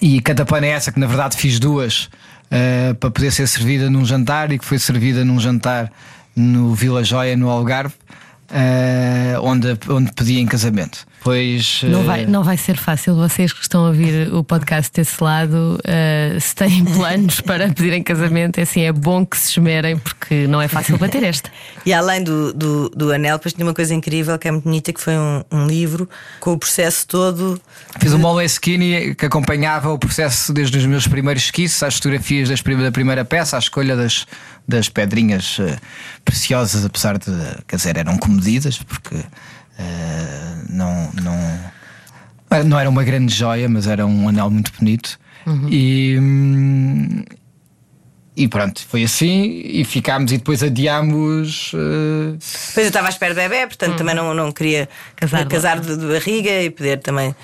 E 0.00 0.20
catapana 0.20 0.66
é 0.66 0.70
essa 0.70 0.92
que 0.92 1.00
na 1.00 1.06
verdade 1.06 1.36
fiz 1.36 1.58
duas 1.58 2.10
eh, 2.50 2.94
para 2.98 3.10
poder 3.10 3.30
ser 3.30 3.46
servida 3.46 3.88
num 3.88 4.04
jantar 4.04 4.52
e 4.52 4.58
que 4.58 4.64
foi 4.64 4.78
servida 4.78 5.24
num 5.24 5.38
jantar 5.38 5.90
no 6.34 6.74
Vila 6.74 7.04
Joia, 7.04 7.36
no 7.36 7.48
Algarve, 7.48 7.94
eh, 8.52 9.36
onde, 9.40 9.78
onde 9.88 10.12
pedi 10.12 10.38
em 10.38 10.46
casamento. 10.46 11.06
Pois 11.22 11.82
Não 11.84 12.00
eh, 12.00 12.04
vai, 12.04 12.26
não 12.26 12.42
vai 12.42 12.56
ser 12.56 12.76
fácil. 12.76 13.14
Vocês 13.14 13.52
que 13.52 13.60
estão 13.60 13.84
a 13.84 13.88
ouvir 13.88 14.32
o 14.32 14.42
podcast 14.42 14.90
desse 14.92 15.22
lado, 15.22 15.78
eh, 15.84 16.36
se 16.40 16.54
têm 16.54 16.84
planos 16.96 17.40
para 17.40 17.68
pedir 17.68 17.92
em 17.92 18.02
casamento, 18.02 18.58
é 18.58 18.62
assim, 18.62 18.82
é 18.82 18.92
bom 18.92 19.24
que 19.24 19.36
se 19.36 19.50
esmerem, 19.50 19.98
porque 19.98 20.46
não 20.46 20.60
é 20.60 20.68
fácil 20.68 20.98
bater 20.98 21.22
esta. 21.22 21.50
E 21.86 21.94
além 21.94 22.22
do, 22.22 22.52
do, 22.52 22.90
do 22.90 23.10
anel, 23.10 23.38
depois 23.38 23.54
tinha 23.54 23.66
uma 23.66 23.72
coisa 23.72 23.94
incrível 23.94 24.38
que 24.38 24.46
é 24.46 24.50
muito 24.50 24.64
bonita, 24.64 24.92
que 24.92 25.00
foi 25.00 25.16
um, 25.16 25.42
um 25.50 25.66
livro 25.66 26.08
com 26.38 26.52
o 26.52 26.58
processo 26.58 27.06
todo. 27.06 27.60
Fiz 27.98 28.12
um 28.12 28.18
Moleskine 28.18 29.14
que 29.14 29.24
acompanhava 29.24 29.90
o 29.90 29.98
processo 29.98 30.52
desde 30.52 30.76
os 30.76 30.84
meus 30.84 31.06
primeiros 31.08 31.44
esquiços, 31.44 31.82
às 31.82 31.94
fotografias 31.94 32.48
das 32.50 32.60
da 32.60 32.92
primeira 32.92 33.24
peça, 33.24 33.56
à 33.56 33.58
escolha 33.58 33.96
das, 33.96 34.26
das 34.70 34.88
pedrinhas 34.88 35.58
eh, 35.60 35.76
preciosas, 36.24 36.84
apesar 36.84 37.18
de, 37.18 37.30
quer 37.66 37.76
dizer, 37.76 37.96
eram 37.96 38.16
comedidas, 38.16 38.78
porque 38.78 39.16
eh, 39.78 40.54
não, 40.68 41.10
não, 41.22 42.64
não 42.64 42.78
era 42.78 42.88
uma 42.88 43.04
grande 43.04 43.34
joia, 43.34 43.68
mas 43.68 43.86
era 43.86 44.06
um 44.06 44.28
anel 44.28 44.50
muito 44.50 44.72
bonito. 44.78 45.18
E, 45.68 46.16
hum, 46.20 47.24
e 48.36 48.46
pronto, 48.48 48.80
foi 48.88 49.02
assim, 49.02 49.60
e 49.64 49.84
ficámos, 49.84 50.30
e 50.32 50.38
depois 50.38 50.62
adiámos. 50.62 51.72
eh, 51.74 52.36
Depois 52.38 52.76
eu 52.76 52.88
estava 52.88 53.08
à 53.08 53.10
espera 53.10 53.34
do 53.34 53.40
bebê, 53.40 53.66
portanto 53.66 53.96
também 53.96 54.14
não, 54.14 54.32
não 54.32 54.52
queria 54.52 54.88
Casar 55.16 55.46
casar, 55.46 55.80
de, 55.80 55.96
de 55.96 56.06
barriga 56.06 56.62
e 56.62 56.70
poder 56.70 57.00
também. 57.00 57.34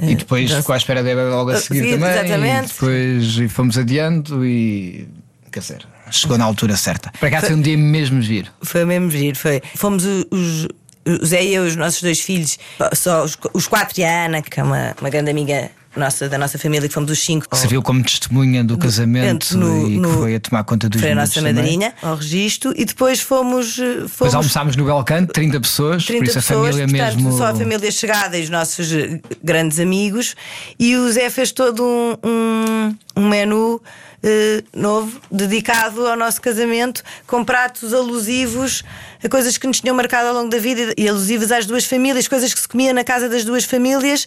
E 0.00 0.14
depois 0.16 0.48
dançar. 0.48 0.62
ficou 0.62 0.74
à 0.74 0.76
espera 0.76 1.02
dela 1.04 1.30
logo 1.30 1.50
a 1.50 1.56
seguir 1.56 1.80
seguir, 1.80 1.90
também. 1.98 2.10
exatamente. 2.10 2.64
E 2.64 2.72
depois 2.72 3.38
e 3.38 3.48
fomos 3.48 3.78
adiando 3.78 4.44
e. 4.44 5.06
Quer 5.52 5.60
dizer, 5.60 5.86
chegou 6.10 6.36
na 6.38 6.44
altura 6.44 6.76
certa. 6.76 7.12
Para 7.18 7.30
cá 7.30 7.40
foi 7.40 7.54
um 7.54 7.60
dia 7.60 7.76
mesmo 7.76 8.20
giro. 8.22 8.50
Foi 8.62 8.84
mesmo 8.84 9.10
giro, 9.10 9.36
foi. 9.36 9.62
Fomos 9.74 10.04
o- 10.04 10.26
os. 10.30 10.68
O 11.06 11.26
Zé 11.26 11.44
e 11.44 11.54
eu, 11.54 11.64
os 11.66 11.76
nossos 11.76 12.00
dois 12.00 12.18
filhos, 12.20 12.58
só 12.94 13.22
os, 13.24 13.36
os 13.52 13.66
quatro 13.66 14.00
e 14.00 14.04
a 14.04 14.24
Ana, 14.24 14.40
que 14.40 14.58
é 14.58 14.62
uma, 14.62 14.96
uma 14.98 15.10
grande 15.10 15.30
amiga 15.30 15.70
nossa, 15.94 16.30
da 16.30 16.38
nossa 16.38 16.58
família, 16.58 16.88
que 16.88 16.94
fomos 16.94 17.10
os 17.10 17.18
cinco. 17.18 17.46
Que 17.50 17.58
serviu 17.58 17.82
como 17.82 18.02
testemunha 18.02 18.64
do 18.64 18.78
casamento 18.78 19.54
no- 19.58 19.86
e 19.86 19.98
no- 19.98 20.08
que 20.08 20.16
foi 20.16 20.34
a 20.36 20.40
tomar 20.40 20.64
conta 20.64 20.88
dos 20.88 21.02
Foi 21.02 21.12
a 21.12 21.14
nossa 21.14 21.42
madrinha 21.42 21.92
ao 22.00 22.16
registro 22.16 22.72
e 22.74 22.86
depois 22.86 23.20
fomos. 23.20 23.78
eh, 23.78 23.84
Depois 23.96 24.12
fomos 24.12 24.34
almoçámos 24.34 24.76
no 24.76 24.84
Belcanto, 24.86 25.34
30 25.34 25.60
pessoas, 25.60 26.06
30 26.06 26.24
por 26.24 26.28
isso 26.30 26.38
a 26.38 26.40
pessoas, 26.40 26.74
família 26.76 26.86
portanto, 26.98 27.22
mesmo. 27.22 27.36
só 27.36 27.46
a 27.48 27.54
família 27.54 27.90
chegada 27.90 28.38
e 28.38 28.42
os 28.42 28.48
nossos 28.48 28.90
eh, 28.90 29.20
grandes 29.42 29.78
amigos. 29.78 30.34
E 30.78 30.96
o 30.96 31.12
Zé 31.12 31.28
fez 31.28 31.52
todo 31.52 31.84
um, 31.84 32.16
um, 32.26 32.96
um 33.14 33.28
menu 33.28 33.78
eh, 34.24 34.64
novo 34.74 35.20
dedicado 35.30 36.06
ao 36.06 36.16
nosso 36.16 36.40
casamento, 36.40 37.02
com 37.26 37.44
pratos 37.44 37.92
alusivos 37.92 38.82
a 39.22 39.28
coisas 39.28 39.58
que 39.58 39.66
nos 39.66 39.80
tinham 39.80 39.94
marcado 39.94 40.28
ao 40.28 40.34
longo 40.34 40.48
da 40.48 40.58
vida 40.58 40.94
e 40.96 41.06
alusivas 41.06 41.52
às 41.52 41.66
duas 41.66 41.84
famílias, 41.84 42.26
coisas 42.26 42.54
que 42.54 42.60
se 42.60 42.66
comia 42.66 42.94
na 42.94 43.04
casa 43.04 43.28
das 43.28 43.44
duas 43.44 43.64
famílias, 43.64 44.26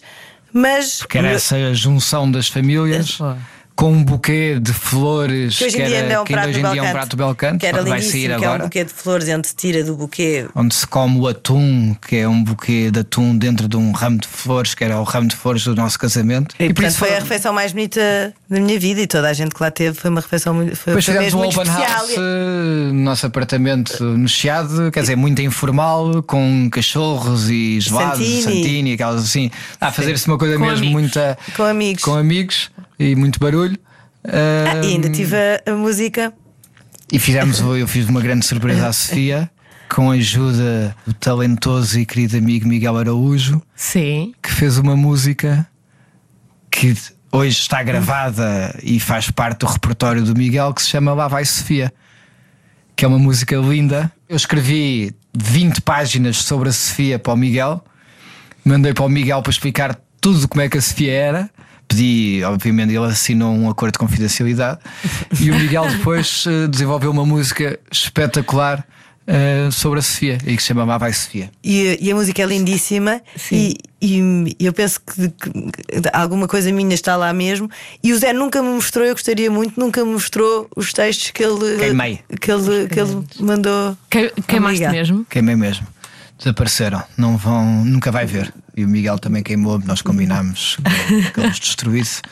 mas. 0.52 1.02
Que 1.02 1.18
era 1.18 1.32
essa 1.32 1.74
junção 1.74 2.30
das 2.30 2.48
famílias 2.48 3.16
Boa. 3.16 3.38
Com 3.78 3.92
um 3.92 4.02
buquê 4.02 4.58
de 4.60 4.72
flores 4.72 5.56
Que 5.56 5.66
hoje 5.66 5.80
em 5.80 5.86
dia 5.86 5.98
ainda 6.00 6.14
é 6.14 6.20
um 6.20 6.24
que 6.24 6.34
hoje 6.34 6.48
em 6.48 6.52
dia 6.52 6.62
é 6.62 6.68
um 6.68 6.72
belcante. 6.74 6.92
prato 6.92 7.16
belcante, 7.16 7.58
Que 7.60 7.66
era 7.66 7.84
vai 7.84 8.02
sair 8.02 8.22
que 8.26 8.26
é 8.26 8.36
um 8.36 8.42
agora. 8.42 8.64
buquê 8.64 8.82
de 8.84 8.92
flores 8.92 9.28
onde 9.28 9.46
se 9.46 9.54
tira 9.54 9.84
do 9.84 9.94
buquê. 9.94 10.48
Onde 10.52 10.74
se 10.74 10.84
come 10.84 11.16
o 11.20 11.28
atum, 11.28 11.94
que 12.08 12.16
é 12.16 12.28
um 12.28 12.42
buquê 12.42 12.90
de 12.90 12.98
atum 12.98 13.36
dentro 13.38 13.68
de 13.68 13.76
um 13.76 13.92
ramo 13.92 14.18
de 14.18 14.26
flores, 14.26 14.74
que 14.74 14.82
era 14.82 14.98
o 14.98 15.04
ramo 15.04 15.28
de 15.28 15.36
flores 15.36 15.62
do 15.62 15.76
nosso 15.76 15.96
casamento. 15.96 16.56
E, 16.58 16.66
por 16.66 16.74
portanto 16.74 16.90
isso 16.90 16.98
foi 16.98 17.14
a 17.14 17.20
refeição 17.20 17.52
mais 17.52 17.70
bonita 17.70 18.34
da 18.50 18.58
minha 18.58 18.80
vida 18.80 19.00
e 19.00 19.06
toda 19.06 19.28
a 19.28 19.32
gente 19.32 19.54
que 19.54 19.62
lá 19.62 19.70
teve 19.70 19.96
foi 19.96 20.10
uma 20.10 20.22
refeição 20.22 20.52
muito, 20.54 20.74
foi, 20.74 20.94
Depois 20.94 21.04
foi 21.04 21.14
fizemos 21.14 21.24
mesmo 21.34 21.38
um 21.38 21.44
muito 21.44 21.60
open 21.60 21.72
especial. 21.72 21.98
house 22.00 22.14
eh, 22.16 22.92
no 22.92 23.00
nosso 23.04 23.26
apartamento 23.26 24.02
no 24.02 24.26
Chiado, 24.28 24.90
quer 24.90 25.02
dizer, 25.02 25.14
muito 25.14 25.40
informal, 25.40 26.20
com 26.24 26.68
cachorros 26.68 27.48
e 27.48 27.78
gelados, 27.80 28.18
Santini. 28.26 28.42
santini, 28.42 28.92
aquelas 28.94 29.22
assim. 29.22 29.52
A 29.80 29.92
fazer-se 29.92 30.26
uma 30.26 30.36
coisa 30.36 30.54
Com 30.54 30.62
mesmo 30.64 30.78
amigos. 30.78 30.92
muita. 31.00 31.38
Com 31.56 31.62
amigos. 31.62 32.02
Com 32.02 32.14
amigos 32.16 32.70
e 32.98 33.14
muito 33.14 33.38
barulho. 33.38 33.78
Ah, 34.24 34.84
e 34.84 34.94
ainda 34.94 35.08
tive 35.10 35.36
a, 35.36 35.72
a 35.72 35.74
música. 35.74 36.32
E 37.10 37.18
fizemos, 37.18 37.60
eu 37.60 37.88
fiz 37.88 38.08
uma 38.08 38.20
grande 38.20 38.44
surpresa 38.44 38.88
à 38.88 38.92
Sofia, 38.92 39.50
com 39.88 40.10
a 40.10 40.14
ajuda 40.14 40.94
do 41.06 41.14
talentoso 41.14 41.98
e 41.98 42.04
querido 42.04 42.36
amigo 42.36 42.68
Miguel 42.68 42.96
Araújo, 42.98 43.62
Sim. 43.74 44.34
que 44.42 44.52
fez 44.52 44.76
uma 44.76 44.94
música 44.94 45.66
que 46.70 46.94
hoje 47.32 47.58
está 47.58 47.82
gravada 47.82 48.78
e 48.82 49.00
faz 49.00 49.30
parte 49.30 49.60
do 49.60 49.66
repertório 49.66 50.22
do 50.22 50.34
Miguel, 50.36 50.74
que 50.74 50.82
se 50.82 50.88
chama 50.88 51.14
Lá 51.14 51.28
Vai 51.28 51.44
Sofia, 51.44 51.92
que 52.94 53.04
é 53.04 53.08
uma 53.08 53.18
música 53.18 53.56
linda. 53.56 54.12
Eu 54.28 54.36
escrevi 54.36 55.14
20 55.34 55.80
páginas 55.80 56.36
sobre 56.38 56.68
a 56.68 56.72
Sofia 56.72 57.18
para 57.18 57.32
o 57.32 57.36
Miguel, 57.36 57.82
mandei 58.64 58.92
para 58.92 59.04
o 59.04 59.08
Miguel 59.08 59.40
para 59.40 59.50
explicar 59.50 59.98
tudo 60.20 60.46
como 60.46 60.60
é 60.60 60.68
que 60.68 60.76
a 60.76 60.82
Sofia 60.82 61.12
era. 61.12 61.50
Pedi, 61.98 62.44
obviamente, 62.44 62.94
ele 62.94 63.06
assinou 63.06 63.52
um 63.52 63.68
acordo 63.68 63.94
de 63.94 63.98
confidencialidade 63.98 64.78
e 65.40 65.50
o 65.50 65.54
Miguel 65.56 65.88
depois 65.90 66.44
eh, 66.46 66.68
desenvolveu 66.68 67.10
uma 67.10 67.26
música 67.26 67.76
espetacular 67.90 68.86
eh, 69.26 69.68
sobre 69.72 69.98
a 69.98 70.02
Sofia 70.02 70.38
e 70.46 70.54
que 70.54 70.62
se 70.62 70.68
chama 70.68 70.96
Vai 70.96 71.12
Sofia. 71.12 71.50
E, 71.62 71.98
e 72.00 72.12
a 72.12 72.14
música 72.14 72.40
é 72.40 72.46
lindíssima 72.46 73.20
Sim. 73.34 73.74
e, 74.00 74.54
e 74.60 74.64
eu 74.64 74.72
penso 74.72 75.00
que, 75.00 75.28
que 75.28 76.08
alguma 76.12 76.46
coisa 76.46 76.70
minha 76.70 76.94
está 76.94 77.16
lá 77.16 77.32
mesmo. 77.32 77.68
E 78.00 78.12
o 78.12 78.18
Zé 78.18 78.32
nunca 78.32 78.62
me 78.62 78.68
mostrou, 78.68 79.04
eu 79.04 79.14
gostaria 79.14 79.50
muito, 79.50 79.78
nunca 79.78 80.04
me 80.04 80.12
mostrou 80.12 80.70
os 80.76 80.92
textos 80.92 81.32
que 81.32 81.42
ele, 81.42 81.78
Queimei. 81.78 82.20
que 82.40 82.52
ele, 82.52 82.86
que 82.86 83.00
ele 83.00 83.24
mandou. 83.40 83.98
Que, 84.08 84.32
queimaste 84.46 84.86
mesmo? 84.86 85.26
Queimei 85.28 85.56
mesmo. 85.56 85.84
Desapareceram. 86.38 87.02
Não 87.16 87.36
vão, 87.36 87.84
nunca 87.84 88.12
vai 88.12 88.24
ver. 88.24 88.54
E 88.78 88.84
o 88.84 88.88
Miguel 88.88 89.18
também 89.18 89.42
queimou, 89.42 89.80
nós 89.84 90.02
combinámos 90.02 90.76
que, 91.08 91.32
que 91.32 91.40
ele 91.40 91.48
os 91.48 91.58
destruísse. 91.58 92.22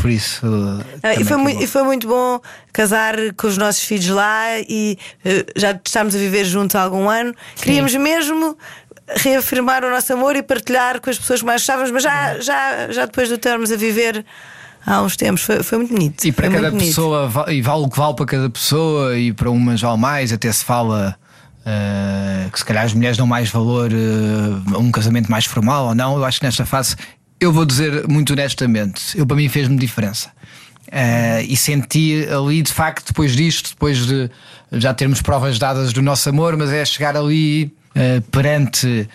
Por 0.00 0.10
isso. 0.10 0.44
Ah, 0.44 1.00
também 1.00 1.20
E 1.20 1.24
foi, 1.24 1.36
muito, 1.36 1.62
e 1.62 1.66
foi 1.68 1.82
muito 1.84 2.08
bom 2.08 2.40
casar 2.72 3.14
com 3.36 3.46
os 3.46 3.56
nossos 3.56 3.84
filhos 3.84 4.08
lá 4.08 4.58
e 4.58 4.98
eh, 5.24 5.46
já 5.54 5.70
estamos 5.70 6.16
a 6.16 6.18
viver 6.18 6.44
juntos 6.44 6.74
há 6.74 6.82
algum 6.82 7.08
ano. 7.08 7.32
Queríamos 7.54 7.94
mesmo 7.94 8.58
reafirmar 9.08 9.84
o 9.84 9.90
nosso 9.90 10.12
amor 10.12 10.34
e 10.34 10.42
partilhar 10.42 11.00
com 11.00 11.10
as 11.10 11.16
pessoas 11.16 11.38
que 11.38 11.46
mais 11.46 11.60
gostávamos, 11.60 11.92
mas 11.92 12.02
já, 12.02 12.40
já, 12.40 12.90
já 12.90 13.06
depois 13.06 13.28
de 13.28 13.34
estarmos 13.34 13.70
a 13.70 13.76
viver 13.76 14.26
há 14.84 15.00
uns 15.00 15.16
tempos, 15.16 15.42
foi, 15.42 15.62
foi 15.62 15.78
muito 15.78 15.92
bonito. 15.92 16.24
E 16.24 16.32
para 16.32 16.50
cada 16.50 16.72
pessoa, 16.72 17.30
e 17.48 17.62
vale 17.62 17.82
o 17.84 17.88
que 17.88 17.96
vale 17.96 18.16
para 18.16 18.26
cada 18.26 18.50
pessoa, 18.50 19.16
e 19.16 19.32
para 19.32 19.48
umas 19.48 19.80
vale 19.80 19.98
mais, 19.98 20.32
até 20.32 20.50
se 20.50 20.64
fala. 20.64 21.16
Eh, 21.70 22.48
que 22.50 22.58
se 22.58 22.64
calhar 22.64 22.82
as 22.82 22.94
mulheres 22.94 23.18
dão 23.18 23.26
mais 23.26 23.50
valor 23.50 23.92
eh, 23.92 24.74
a 24.74 24.78
um 24.78 24.90
casamento 24.90 25.30
mais 25.30 25.44
formal 25.44 25.88
ou 25.88 25.94
não. 25.94 26.16
Eu 26.16 26.24
acho 26.24 26.40
que 26.40 26.46
nesta 26.46 26.64
fase, 26.64 26.96
eu 27.38 27.52
vou 27.52 27.66
dizer 27.66 28.08
muito 28.08 28.32
honestamente, 28.32 29.18
eu 29.18 29.26
para 29.26 29.36
mim 29.36 29.50
fez-me 29.50 29.76
diferença. 29.76 30.30
Eh, 30.90 31.44
e 31.46 31.54
senti 31.58 32.26
ali, 32.30 32.62
de 32.62 32.72
facto, 32.72 33.08
depois 33.08 33.36
disto, 33.36 33.70
depois 33.70 34.06
de 34.06 34.30
já 34.72 34.94
termos 34.94 35.20
provas 35.20 35.58
dadas 35.58 35.92
do 35.92 36.00
nosso 36.00 36.26
amor, 36.30 36.56
mas 36.56 36.70
é 36.72 36.82
chegar 36.86 37.14
ali 37.14 37.70
perante 38.30 39.08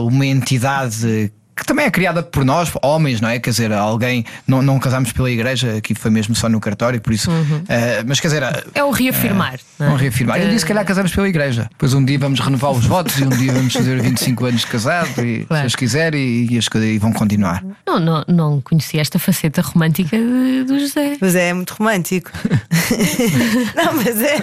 uma 0.00 0.24
entidade 0.24 1.30
que 1.58 1.66
também 1.66 1.86
é 1.86 1.90
criada 1.90 2.22
por 2.22 2.44
nós, 2.44 2.70
homens, 2.82 3.20
não 3.20 3.28
é? 3.28 3.38
Quer 3.38 3.50
dizer, 3.50 3.72
alguém. 3.72 4.24
Não, 4.46 4.62
não 4.62 4.78
casámos 4.78 5.12
pela 5.12 5.30
igreja, 5.30 5.76
aqui 5.76 5.94
foi 5.94 6.10
mesmo 6.10 6.34
só 6.34 6.48
no 6.48 6.60
cartório, 6.60 7.00
por 7.00 7.12
isso. 7.12 7.30
eh, 7.68 8.02
mas 8.06 8.20
quer 8.20 8.28
dizer. 8.28 8.42
É 8.74 8.82
o 8.84 8.90
reafirmar. 8.90 9.58
não 9.78 9.86
é? 9.86 9.88
Vão 9.90 9.98
reafirmar. 9.98 10.40
Eu 10.40 10.48
disse 10.50 10.64
que 10.64 10.68
calhar 10.68 10.84
casamos 10.84 11.12
pela 11.14 11.28
igreja. 11.28 11.68
Depois 11.70 11.92
um 11.94 12.04
dia 12.04 12.18
vamos 12.18 12.40
renovar 12.40 12.70
os 12.72 12.84
votos 12.86 13.18
e 13.18 13.24
um 13.24 13.28
dia 13.28 13.52
vamos 13.52 13.72
fazer 13.72 14.00
25 14.00 14.46
anos 14.46 14.60
de 14.62 14.66
casado 14.68 15.24
e 15.24 15.44
Claro. 15.44 15.60
se 15.60 15.62
eles 15.64 15.76
quiserem 15.76 16.46
e, 16.50 16.58
as 16.58 16.68
coisas 16.68 16.88
e 16.90 16.98
vão 16.98 17.12
continuar. 17.12 17.62
Não, 17.86 17.98
não, 17.98 18.24
não 18.28 18.60
conhecia 18.60 19.00
esta 19.00 19.18
faceta 19.18 19.60
romântica 19.62 20.16
de- 20.16 20.64
do 20.64 20.78
José. 20.78 21.16
Mas 21.20 21.34
é 21.34 21.52
muito 21.52 21.74
romântico. 21.74 22.30
não, 23.74 23.92
mas 23.94 24.20
é. 24.22 24.38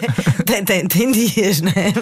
Tem, 0.46 0.64
tem, 0.64 0.88
tem 0.88 1.12
dias, 1.12 1.62
não 1.62 1.70
é? 1.72 1.94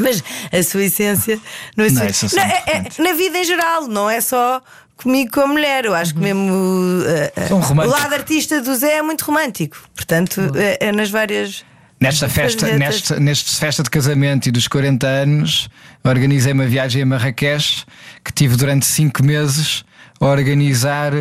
Mas 0.00 0.22
a 0.52 0.62
sua 0.62 0.84
essência. 0.84 1.38
Não 1.76 1.84
é, 1.84 1.90
Não, 1.90 2.12
sua- 2.12 2.28
é 2.28 2.34
Não, 2.36 2.42
é- 2.42 2.62
é- 2.66 2.72
romântico. 2.78 3.02
na 3.02 3.12
vida 3.12 3.38
em 3.38 3.44
geral, 3.44 3.88
não 3.88 4.08
é 4.10 4.20
só 4.20 4.55
comigo 4.96 5.30
com 5.32 5.40
a 5.40 5.46
mulher. 5.46 5.84
Eu 5.84 5.94
acho 5.94 6.14
que 6.14 6.20
mesmo 6.20 6.50
uh, 6.50 7.52
uh, 7.52 7.82
o 7.82 7.86
lado 7.86 8.14
artista 8.14 8.60
do 8.60 8.74
Zé 8.74 8.98
é 8.98 9.02
muito 9.02 9.24
romântico. 9.24 9.76
Portanto, 9.94 10.40
é, 10.54 10.88
é 10.88 10.92
nas 10.92 11.10
várias. 11.10 11.64
Nesta 11.98 12.28
festa, 12.28 12.76
nesta, 12.76 13.18
neste 13.18 13.56
festa 13.56 13.82
de 13.82 13.88
casamento 13.88 14.48
e 14.48 14.52
dos 14.52 14.68
40 14.68 15.06
anos, 15.06 15.70
organizei 16.04 16.52
uma 16.52 16.66
viagem 16.66 17.02
a 17.02 17.06
Marrakech 17.06 17.86
que 18.22 18.32
tive 18.32 18.54
durante 18.54 18.84
5 18.84 19.24
meses 19.24 19.82
a 20.20 20.26
organizar, 20.26 21.12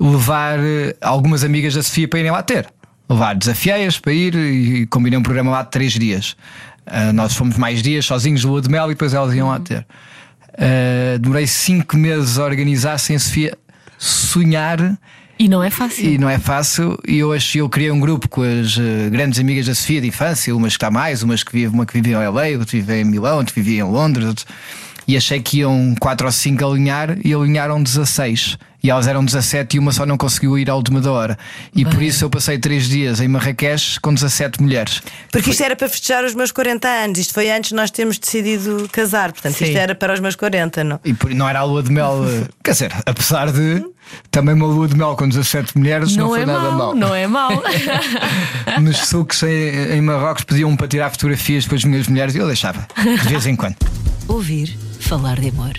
levar 0.00 0.58
algumas 1.02 1.44
amigas 1.44 1.74
da 1.74 1.82
Sofia 1.82 2.08
para 2.08 2.20
irem 2.20 2.30
lá 2.30 2.42
ter. 2.42 2.66
Levar, 3.10 3.34
desafiei-as 3.34 3.98
para 3.98 4.12
ir 4.12 4.34
e 4.34 4.86
combinei 4.86 5.18
um 5.18 5.22
programa 5.22 5.50
lá 5.50 5.62
de 5.62 5.70
3 5.70 5.92
dias. 5.92 6.36
Ah, 6.86 7.12
nós 7.12 7.34
fomos 7.34 7.58
mais 7.58 7.82
dias 7.82 8.06
sozinhos, 8.06 8.44
lua 8.44 8.62
de 8.62 8.70
mel, 8.70 8.86
e 8.86 8.94
depois 8.94 9.12
elas 9.12 9.34
iam 9.34 9.48
lá 9.48 9.58
ter. 9.58 9.84
Ah, 10.58 11.18
demorei 11.18 11.46
5 11.46 11.96
meses 11.96 12.38
a 12.38 12.44
organizar 12.44 12.98
sem 12.98 13.16
a 13.16 13.18
Sofia 13.18 13.56
sonhar 13.98 14.98
E 15.38 15.48
não 15.48 15.62
é 15.62 15.70
fácil. 15.70 16.04
e 16.04 16.18
não 16.18 16.28
é 16.28 16.38
fácil. 16.38 16.98
E 17.06 17.18
eu, 17.18 17.32
acho, 17.32 17.58
eu 17.58 17.68
criei 17.68 17.90
um 17.90 18.00
grupo 18.00 18.28
com 18.28 18.42
as 18.42 18.78
eh, 18.78 19.08
grandes 19.10 19.38
amigas 19.38 19.66
da 19.66 19.74
Sofia 19.74 20.00
de 20.00 20.08
infância, 20.08 20.54
umas 20.56 20.72
que 20.72 20.76
está 20.76 20.90
mais, 20.90 21.22
umas 21.22 21.42
que 21.42 21.52
vivem, 21.52 21.74
uma 21.74 21.84
que 21.86 21.92
vivia 21.94 22.16
em 22.16 22.28
LA, 22.28 22.58
outra 22.58 22.76
vivia 22.78 23.00
em 23.00 23.04
Milão, 23.04 23.38
outra 23.38 23.54
vivia 23.54 23.80
em 23.80 23.82
Londres. 23.82 24.26
outra- 24.26 24.46
E 25.08 25.16
achei 25.16 25.40
que 25.40 25.58
iam 25.58 25.94
4 26.00 26.26
ou 26.26 26.32
5 26.32 26.64
alinhar 26.66 27.16
e 27.24 27.32
alinharam 27.34 27.82
16. 27.82 28.58
E 28.86 28.90
elas 28.90 29.08
eram 29.08 29.24
17 29.24 29.74
e 29.74 29.78
uma 29.80 29.90
só 29.90 30.06
não 30.06 30.16
conseguiu 30.16 30.56
ir 30.56 30.70
à 30.70 30.74
última 30.76 31.00
da 31.00 31.10
hora. 31.10 31.36
E 31.74 31.84
por 31.84 32.00
isso 32.00 32.24
eu 32.24 32.30
passei 32.30 32.56
3 32.56 32.88
dias 32.88 33.20
em 33.20 33.26
Marrakech 33.26 33.98
com 33.98 34.14
17 34.14 34.62
mulheres. 34.62 35.02
Porque 35.32 35.50
isto 35.50 35.60
era 35.64 35.74
para 35.74 35.88
festejar 35.88 36.24
os 36.24 36.36
meus 36.36 36.52
40 36.52 36.86
anos. 36.86 37.18
Isto 37.18 37.34
foi 37.34 37.50
antes 37.50 37.70
de 37.70 37.74
nós 37.74 37.90
termos 37.90 38.16
decidido 38.16 38.88
casar. 38.92 39.32
Portanto, 39.32 39.54
Sim. 39.56 39.64
isto 39.64 39.76
era 39.76 39.92
para 39.92 40.14
os 40.14 40.20
meus 40.20 40.36
40, 40.36 40.84
não? 40.84 41.00
E 41.04 41.12
por- 41.12 41.34
não 41.34 41.48
era 41.48 41.58
a 41.58 41.64
lua 41.64 41.82
de 41.82 41.90
mel, 41.90 42.24
eh, 42.28 42.46
quer 42.62 42.70
dizer, 42.70 42.92
apesar 43.04 43.50
de 43.50 43.84
também 44.30 44.54
uma 44.54 44.66
lua 44.66 44.86
de 44.86 44.96
mel 44.96 45.16
com 45.16 45.28
17 45.28 45.76
mulheres 45.76 46.14
não, 46.14 46.26
Não, 46.26 46.30
foi 46.30 46.42
é 46.42 46.46
nada 46.46 46.60
mau, 46.70 46.78
mal. 46.78 46.94
não 46.94 47.12
é 47.12 47.26
mau. 47.26 47.50
Nos 48.80 48.98
sucos 48.98 49.42
em, 49.42 49.94
em 49.96 50.00
Marrocos 50.00 50.44
pediam 50.44 50.76
para 50.76 50.86
tirar 50.86 51.10
fotografias 51.10 51.66
com 51.66 51.74
as 51.74 51.82
minhas 51.82 52.06
mulheres 52.06 52.36
e 52.36 52.38
eu 52.38 52.46
deixava, 52.46 52.86
de 52.96 53.28
vez 53.28 53.46
em 53.46 53.56
quando. 53.56 53.74
Ouvir 54.28 54.78
falar 55.00 55.40
de 55.40 55.48
amor. 55.48 55.72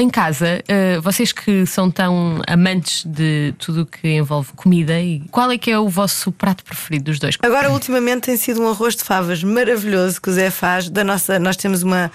Em 0.00 0.10
casa, 0.10 0.62
eh, 0.66 0.98
vocês 1.00 1.32
que 1.32 1.66
são 1.66 1.90
tão 1.90 2.40
amantes 2.46 3.04
de 3.04 3.54
tudo 3.58 3.82
o 3.82 3.86
que 3.86 4.08
envolve 4.08 4.52
comida, 4.54 4.94
qual 5.30 5.50
é 5.50 5.58
que 5.58 5.70
é 5.70 5.78
o 5.78 5.88
vosso 5.88 6.32
prato 6.32 6.64
preferido 6.64 7.06
dos 7.06 7.18
dois? 7.18 7.36
Agora, 7.42 7.70
ultimamente, 7.70 8.22
tem 8.22 8.36
sido 8.36 8.62
um 8.62 8.68
arroz 8.68 8.96
de 8.96 9.04
favas 9.04 9.42
maravilhoso 9.42 10.20
que 10.20 10.30
o 10.30 10.32
Zé 10.32 10.50
faz. 10.50 10.88
Da 10.88 11.04
nossa, 11.04 11.38
nós 11.38 11.56
temos 11.56 11.82
uma, 11.82 12.10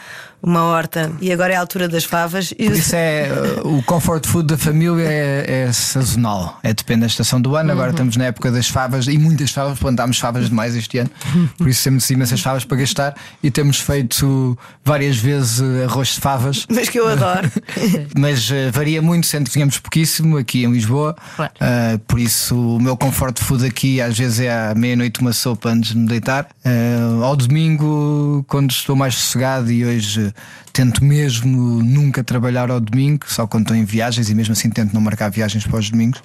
uma 0.45 0.63
horta 0.63 1.11
e 1.19 1.31
agora 1.33 1.53
é 1.53 1.55
a 1.55 1.59
altura 1.59 1.89
das 1.89 2.03
favas. 2.03 2.53
Isso 2.57 2.95
é 2.95 3.29
uh, 3.63 3.77
o 3.77 3.83
comfort 3.83 4.27
food 4.27 4.47
da 4.47 4.57
família 4.57 5.03
é, 5.03 5.63
é 5.67 5.71
sazonal, 5.73 6.59
é 6.61 6.71
depende 6.71 7.01
da 7.01 7.07
estação 7.07 7.41
do 7.41 7.55
ano. 7.55 7.71
Agora 7.71 7.89
estamos 7.89 8.15
na 8.15 8.25
época 8.25 8.51
das 8.51 8.69
favas 8.69 9.07
e 9.07 9.17
muitas 9.17 9.51
favas, 9.51 9.79
plantámos 9.79 10.19
favas 10.19 10.47
demais 10.47 10.75
este 10.75 10.99
ano, 10.99 11.09
por 11.57 11.67
isso 11.67 11.83
temos 11.83 12.07
imensas 12.11 12.39
favas 12.41 12.63
para 12.63 12.77
gastar 12.77 13.15
e 13.41 13.49
temos 13.49 13.79
feito 13.79 14.57
várias 14.83 15.17
vezes 15.17 15.59
uh, 15.59 15.85
arroz 15.89 16.09
de 16.09 16.21
favas. 16.21 16.67
Mas 16.69 16.89
que 16.89 16.99
eu 16.99 17.07
adoro. 17.07 17.51
Mas 18.15 18.47
uh, 18.51 18.71
varia 18.71 19.01
muito, 19.01 19.25
sendo 19.25 19.45
que 19.45 19.51
tínhamos 19.51 19.79
pouquíssimo 19.79 20.37
aqui 20.37 20.63
em 20.63 20.71
Lisboa. 20.71 21.15
Claro. 21.35 21.53
Uh, 21.55 21.99
por 21.99 22.19
isso, 22.19 22.55
o 22.55 22.79
meu 22.79 22.95
comfort 22.95 23.39
food 23.39 23.65
aqui 23.65 23.99
às 23.99 24.15
vezes 24.15 24.41
é 24.41 24.69
à 24.69 24.75
meia-noite 24.75 25.21
uma 25.21 25.33
sopa 25.33 25.69
antes 25.69 25.93
de 25.93 25.97
me 25.97 26.07
deitar. 26.07 26.47
Uh, 26.63 27.23
ao 27.23 27.35
domingo, 27.35 28.45
quando 28.47 28.69
estou 28.69 28.95
mais 28.95 29.15
sossegado, 29.15 29.71
e 29.71 29.83
hoje 29.83 30.34
tento 30.73 31.03
mesmo 31.03 31.81
nunca 31.83 32.23
trabalhar 32.23 32.69
ao 32.69 32.79
domingo, 32.79 33.25
só 33.27 33.47
quando 33.47 33.63
estou 33.63 33.77
em 33.77 33.85
viagens, 33.85 34.29
e 34.29 34.35
mesmo 34.35 34.53
assim 34.53 34.69
tento 34.69 34.93
não 34.93 35.01
marcar 35.01 35.29
viagens 35.29 35.65
para 35.65 35.79
os 35.79 35.89
domingos. 35.89 36.21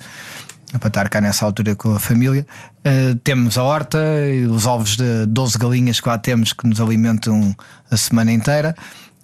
Para 0.79 0.87
estar 0.87 1.09
cá 1.09 1.21
nessa 1.21 1.45
altura 1.45 1.75
com 1.75 1.95
a 1.95 1.99
família, 1.99 2.47
Uh, 2.81 3.15
temos 3.17 3.59
a 3.59 3.63
horta, 3.63 3.99
os 4.51 4.65
ovos 4.65 4.97
de 4.97 5.27
12 5.27 5.59
galinhas 5.59 6.01
que 6.01 6.09
lá 6.09 6.17
temos 6.17 6.55
que 6.55 6.67
nos 6.67 6.81
alimentam 6.81 7.55
a 7.91 7.97
semana 7.97 8.33
inteira. 8.33 8.75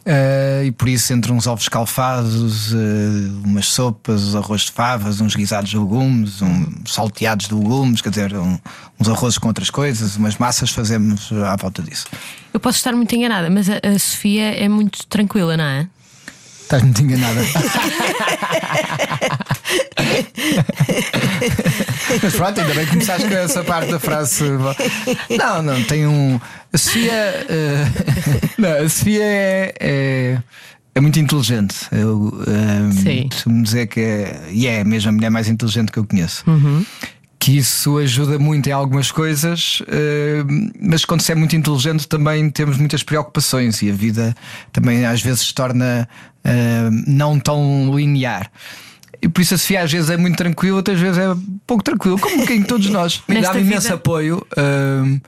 Uh, 0.06 0.64
e 0.64 0.70
por 0.70 0.88
isso, 0.88 1.12
entre 1.12 1.32
uns 1.32 1.48
ovos 1.48 1.64
escalfados, 1.64 2.72
uh, 2.72 2.76
umas 3.44 3.66
sopas, 3.66 4.36
arroz 4.36 4.62
de 4.62 4.70
favas, 4.70 5.20
uns 5.20 5.34
guisados 5.34 5.70
de 5.70 5.76
legumes, 5.76 6.40
uns 6.40 6.92
salteados 6.92 7.48
de 7.48 7.54
legumes, 7.54 8.00
quer 8.00 8.10
dizer, 8.10 8.36
um, 8.36 8.56
uns 9.00 9.08
arrozes 9.08 9.36
com 9.36 9.48
outras 9.48 9.68
coisas, 9.68 10.16
umas 10.16 10.36
massas, 10.38 10.70
fazemos 10.70 11.32
à 11.32 11.56
volta 11.56 11.82
disso. 11.82 12.06
Eu 12.54 12.60
posso 12.60 12.78
estar 12.78 12.92
muito 12.92 13.12
enganada, 13.16 13.50
mas 13.50 13.68
a, 13.68 13.80
a 13.82 13.98
Sofia 13.98 14.54
é 14.54 14.68
muito 14.68 15.04
tranquila, 15.08 15.56
não 15.56 15.64
é? 15.64 15.88
Estás 16.66 16.82
muito 16.82 17.00
enganada. 17.00 17.40
Mas 22.20 22.34
pronto, 22.34 22.60
ainda 22.60 22.74
bem 22.74 22.84
que 22.86 22.90
começaste 22.90 23.28
com 23.28 23.34
essa 23.34 23.62
parte 23.62 23.92
da 23.92 24.00
frase. 24.00 24.42
Não, 25.38 25.62
não, 25.62 25.80
tem 25.84 26.08
um. 26.08 26.40
A 26.72 26.76
Sofia. 26.76 27.46
Uh... 27.48 28.58
Não, 28.58 28.84
a 28.84 28.88
Sofia 28.88 29.22
é, 29.22 29.74
é, 29.78 30.42
é 30.96 31.00
muito 31.00 31.20
inteligente. 31.20 31.76
Eu 31.92 32.34
um, 32.34 33.28
costumo 33.28 33.62
dizer 33.62 33.86
que 33.86 34.00
é. 34.00 34.48
E 34.50 34.66
é 34.66 34.82
mesmo 34.82 35.10
a 35.10 35.12
mulher 35.12 35.30
mais 35.30 35.46
inteligente 35.48 35.92
que 35.92 36.00
eu 36.00 36.04
conheço. 36.04 36.42
Uhum 36.50 36.84
que 37.46 37.58
isso 37.58 37.96
ajuda 37.98 38.40
muito 38.40 38.68
em 38.68 38.72
algumas 38.72 39.12
coisas, 39.12 39.80
mas 40.80 41.04
quando 41.04 41.20
se 41.20 41.30
é 41.30 41.34
muito 41.36 41.54
inteligente 41.54 42.08
também 42.08 42.50
temos 42.50 42.76
muitas 42.76 43.04
preocupações 43.04 43.80
e 43.82 43.88
a 43.88 43.92
vida 43.92 44.34
também 44.72 45.06
às 45.06 45.22
vezes 45.22 45.42
se 45.42 45.54
torna 45.54 46.08
não 47.06 47.38
tão 47.38 47.94
linear. 47.94 48.50
E 49.22 49.28
por 49.28 49.42
isso 49.42 49.54
a 49.54 49.58
Sofia 49.58 49.82
às 49.82 49.92
vezes 49.92 50.10
é 50.10 50.16
muito 50.16 50.36
tranquila, 50.36 50.78
outras 50.78 50.98
vezes 50.98 51.18
é 51.18 51.36
pouco 51.64 51.84
tranquilo, 51.84 52.18
como 52.18 52.44
quem 52.44 52.64
todos 52.64 52.90
nós. 52.90 53.22
Me 53.28 53.40
dá 53.40 53.56
imenso 53.56 53.94
apoio. 53.94 54.44
Uh, 54.58 55.20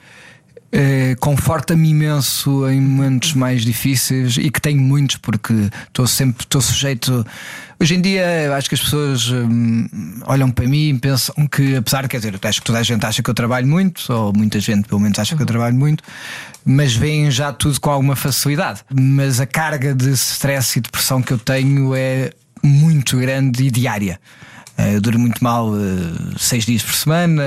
Conforta-me 1.20 1.88
imenso 1.88 2.68
em 2.68 2.81
momentos 2.81 3.33
mais 3.33 3.62
difíceis 3.62 4.37
e 4.37 4.50
que 4.50 4.61
tenho 4.61 4.81
muitos, 4.81 5.16
porque 5.18 5.54
estou 5.87 6.07
sempre 6.07 6.42
estou 6.42 6.61
sujeito. 6.61 7.24
Hoje 7.80 7.94
em 7.94 8.00
dia 8.00 8.56
acho 8.56 8.68
que 8.68 8.74
as 8.74 8.80
pessoas 8.80 9.30
hum, 9.30 9.86
olham 10.26 10.50
para 10.50 10.66
mim 10.66 10.88
e 10.88 10.98
pensam 10.98 11.46
que, 11.46 11.76
apesar 11.76 12.02
de 12.02 12.08
quer 12.08 12.16
dizer, 12.16 12.34
acho 12.42 12.60
que 12.60 12.66
toda 12.66 12.80
a 12.80 12.82
gente 12.82 13.06
acha 13.06 13.22
que 13.22 13.30
eu 13.30 13.34
trabalho 13.34 13.68
muito, 13.68 14.12
ou 14.12 14.32
muita 14.36 14.58
gente 14.58 14.88
pelo 14.88 15.00
menos 15.00 15.16
acha 15.16 15.36
que 15.36 15.42
eu 15.42 15.46
trabalho 15.46 15.76
muito, 15.76 16.02
mas 16.64 16.94
veem 16.94 17.30
já 17.30 17.52
tudo 17.52 17.80
com 17.80 17.88
alguma 17.88 18.16
facilidade. 18.16 18.80
Mas 18.92 19.38
a 19.38 19.46
carga 19.46 19.94
de 19.94 20.10
stress 20.10 20.76
e 20.76 20.82
depressão 20.82 21.22
que 21.22 21.32
eu 21.32 21.38
tenho 21.38 21.94
é 21.94 22.32
muito 22.64 23.16
grande 23.16 23.62
e 23.62 23.70
diária. 23.70 24.18
Eh, 24.76 24.96
eu 24.96 25.00
durmo 25.00 25.20
muito 25.20 25.42
mal 25.42 25.72
eh, 25.76 26.34
seis 26.36 26.66
dias 26.66 26.82
por 26.82 26.94
semana, 26.94 27.42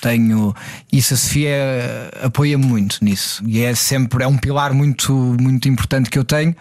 tenho. 0.00 0.52
Isso 0.92 1.14
a 1.14 1.16
Sofia 1.16 2.10
apoia-me 2.20 2.66
muito 2.66 2.98
nisso. 3.00 3.40
E 3.46 3.60
é 3.62 3.76
sempre 3.76 4.24
é 4.24 4.26
um 4.26 4.36
pilar 4.36 4.74
muito, 4.74 5.12
muito 5.40 5.68
importante 5.68 6.10
que 6.10 6.18
eu 6.18 6.24
tenho 6.24 6.54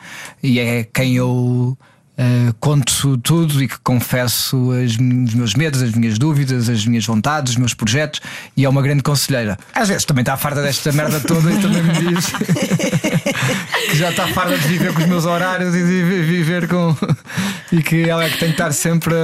e 0.44 0.60
é 0.60 0.84
quem 0.84 1.16
eu 1.16 1.76
Uh, 2.22 2.54
conto 2.60 3.18
tudo 3.18 3.64
e 3.64 3.68
que 3.68 3.80
confesso 3.80 4.72
as, 4.74 4.92
os 4.92 5.34
meus 5.34 5.56
medos, 5.56 5.82
as 5.82 5.92
minhas 5.94 6.20
dúvidas, 6.20 6.70
as 6.70 6.86
minhas 6.86 7.04
vontades, 7.04 7.54
os 7.54 7.58
meus 7.58 7.74
projetos 7.74 8.22
e 8.56 8.64
é 8.64 8.70
uma 8.70 8.84
grande 8.84 9.02
conselheira. 9.02 9.58
Às 9.74 9.88
vezes 9.88 10.06
também 10.06 10.22
está 10.22 10.38
farta 10.38 10.62
desta 10.62 10.92
merda 10.92 11.20
toda 11.20 11.52
e 11.52 11.60
também 11.60 11.82
me 11.82 11.94
diz 11.94 12.28
que 13.90 13.98
já 13.98 14.12
está 14.12 14.28
farta 14.28 14.56
de 14.56 14.68
viver 14.68 14.94
com 14.94 15.02
os 15.02 15.08
meus 15.08 15.26
horários 15.26 15.74
e 15.74 15.80
de 15.84 16.04
viver 16.04 16.68
com. 16.68 16.96
e 17.72 17.82
que 17.82 18.08
ela 18.08 18.24
é 18.24 18.30
que 18.30 18.38
tem 18.38 18.50
que 18.50 18.54
estar 18.54 18.72
sempre 18.72 19.16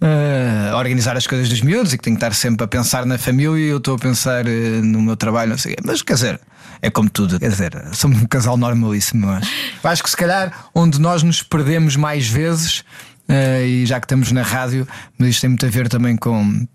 a. 0.00 0.76
organizar 0.76 1.16
as 1.16 1.26
coisas 1.26 1.48
dos 1.48 1.62
miúdos 1.62 1.92
e 1.92 1.98
que 1.98 2.04
tem 2.04 2.14
que 2.14 2.18
estar 2.18 2.32
sempre 2.32 2.64
a 2.64 2.68
pensar 2.68 3.04
na 3.06 3.18
família 3.18 3.58
e 3.58 3.68
eu 3.70 3.78
estou 3.78 3.96
a 3.96 3.98
pensar 3.98 4.46
uh, 4.46 4.84
no 4.84 5.02
meu 5.02 5.16
trabalho, 5.16 5.50
não 5.50 5.58
sei. 5.58 5.74
Mas 5.84 6.00
quer 6.00 6.14
dizer, 6.14 6.40
é 6.82 6.90
como 6.90 7.10
tudo, 7.10 7.38
quer 7.38 7.50
dizer, 7.50 7.72
somos 7.92 8.22
um 8.22 8.26
casal 8.26 8.56
normalíssimo, 8.56 9.26
mas 9.26 9.92
acho 9.92 10.02
que 10.02 10.10
se 10.10 10.16
calhar 10.16 10.68
onde 10.74 11.00
nós 11.00 11.22
nos 11.22 11.42
perdemos 11.42 11.96
mais 11.96 12.26
vezes, 12.26 12.84
uh, 13.30 13.64
e 13.64 13.86
já 13.86 14.00
que 14.00 14.06
estamos 14.06 14.32
na 14.32 14.42
rádio, 14.42 14.86
mas 15.16 15.30
isto 15.30 15.42
tem 15.42 15.50
muito 15.50 15.64
a 15.64 15.68
ver 15.68 15.88
também 15.88 16.16
com. 16.16 16.66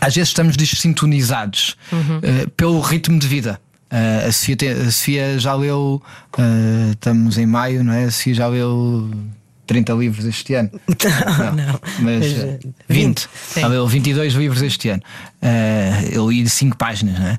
Às 0.00 0.14
vezes 0.14 0.30
estamos 0.30 0.56
desintonizados 0.56 1.76
uhum. 1.92 2.18
uh, 2.18 2.50
pelo 2.50 2.80
ritmo 2.80 3.18
de 3.18 3.26
vida. 3.26 3.60
Uh, 3.90 4.28
a, 4.28 4.32
Sofia 4.32 4.56
tem, 4.56 4.70
a, 4.70 4.90
Sofia 4.90 5.38
já 5.38 5.54
leu, 5.54 6.00
estamos 6.92 7.36
em 7.38 7.46
maio, 7.46 7.82
não 7.82 7.92
é? 7.92 8.04
A 8.04 8.10
Sofia 8.10 8.34
já 8.34 8.46
leu 8.46 9.10
30 9.66 9.92
livros 9.94 10.24
este 10.24 10.54
ano. 10.54 10.70
Não, 11.38 11.52
não. 11.52 11.80
Mas, 12.00 12.34
mas 12.34 12.58
20. 12.88 13.28
20. 13.54 13.60
Já 13.60 13.66
leu 13.68 13.86
22 13.86 14.34
livros 14.34 14.62
este 14.62 14.88
ano. 14.88 15.02
eu 16.10 16.28
li 16.28 16.48
5 16.48 16.76
páginas, 16.76 17.18
não 17.20 17.26
é? 17.26 17.38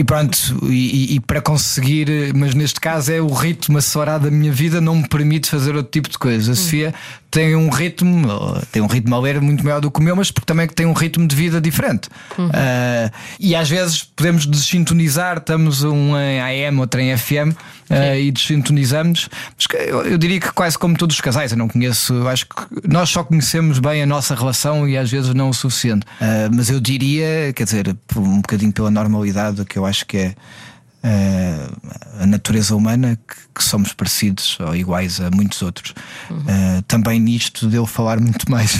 E 0.00 0.04
pronto, 0.04 0.38
e, 0.62 1.16
e, 1.16 1.20
para 1.20 1.42
conseguir, 1.42 2.32
mas 2.34 2.54
neste 2.54 2.80
caso 2.80 3.12
é 3.12 3.20
o 3.20 3.28
ritmo 3.28 3.76
acelerado 3.76 4.22
da 4.22 4.30
minha 4.30 4.50
vida 4.50 4.80
não 4.80 4.96
me 4.96 5.06
permite 5.06 5.50
fazer 5.50 5.76
outro 5.76 5.92
tipo 5.92 6.08
de 6.08 6.16
coisa. 6.16 6.52
A 6.52 6.54
Sofia 6.54 6.94
tem 7.30 7.54
um 7.54 7.68
ritmo, 7.70 8.26
tem 8.72 8.82
um 8.82 8.86
ritmo 8.86 9.14
a 9.14 9.20
ler 9.20 9.40
muito 9.40 9.64
maior 9.64 9.80
do 9.80 9.90
que 9.90 10.00
o 10.00 10.02
meu, 10.02 10.16
mas 10.16 10.30
porque 10.30 10.46
também 10.46 10.66
tem 10.66 10.86
um 10.86 10.92
ritmo 10.92 11.26
de 11.26 11.36
vida 11.36 11.60
diferente. 11.60 12.08
Uhum. 12.36 12.46
Uh, 12.48 13.10
e 13.38 13.54
às 13.54 13.68
vezes 13.68 14.02
podemos 14.02 14.46
desintonizar, 14.46 15.38
estamos 15.38 15.84
um 15.84 16.16
em 16.16 16.66
AM, 16.66 16.80
outro 16.80 17.00
em 17.00 17.16
FM. 17.16 17.54
Uh, 17.90 17.94
ah, 17.94 18.16
e 18.16 18.30
desintonizamos. 18.30 19.28
Eu, 19.74 20.02
eu, 20.02 20.18
diria 20.18 20.38
que 20.38 20.52
quase 20.52 20.78
como 20.78 20.96
todos 20.96 21.16
os 21.16 21.20
casais, 21.20 21.50
eu 21.50 21.58
não 21.58 21.66
conheço, 21.66 22.28
acho 22.28 22.46
que 22.46 22.88
nós 22.88 23.10
só 23.10 23.24
conhecemos 23.24 23.80
bem 23.80 24.00
a 24.00 24.06
nossa 24.06 24.32
relação 24.32 24.88
e 24.88 24.96
às 24.96 25.10
vezes 25.10 25.34
não 25.34 25.48
o 25.48 25.54
suficiente. 25.54 26.06
Uh, 26.20 26.54
mas 26.54 26.70
eu 26.70 26.78
diria, 26.78 27.52
quer 27.52 27.64
dizer, 27.64 27.96
um 28.16 28.36
bocadinho 28.36 28.72
pela 28.72 28.92
normalidade, 28.92 29.64
que 29.64 29.76
eu 29.76 29.84
acho 29.84 30.06
que 30.06 30.16
é 30.16 30.34
a 31.02 32.26
natureza 32.26 32.76
humana 32.76 33.18
que, 33.26 33.34
que, 33.54 33.64
somos 33.64 33.92
parecidos 33.94 34.58
ou 34.60 34.76
iguais 34.76 35.20
a 35.20 35.30
muitos 35.30 35.62
outros. 35.62 35.94
Uhum. 36.28 36.38
Uh, 36.38 36.82
também 36.86 37.18
nisto 37.18 37.66
de 37.66 37.76
eu 37.76 37.86
falar 37.86 38.20
muito 38.20 38.50
mais, 38.50 38.72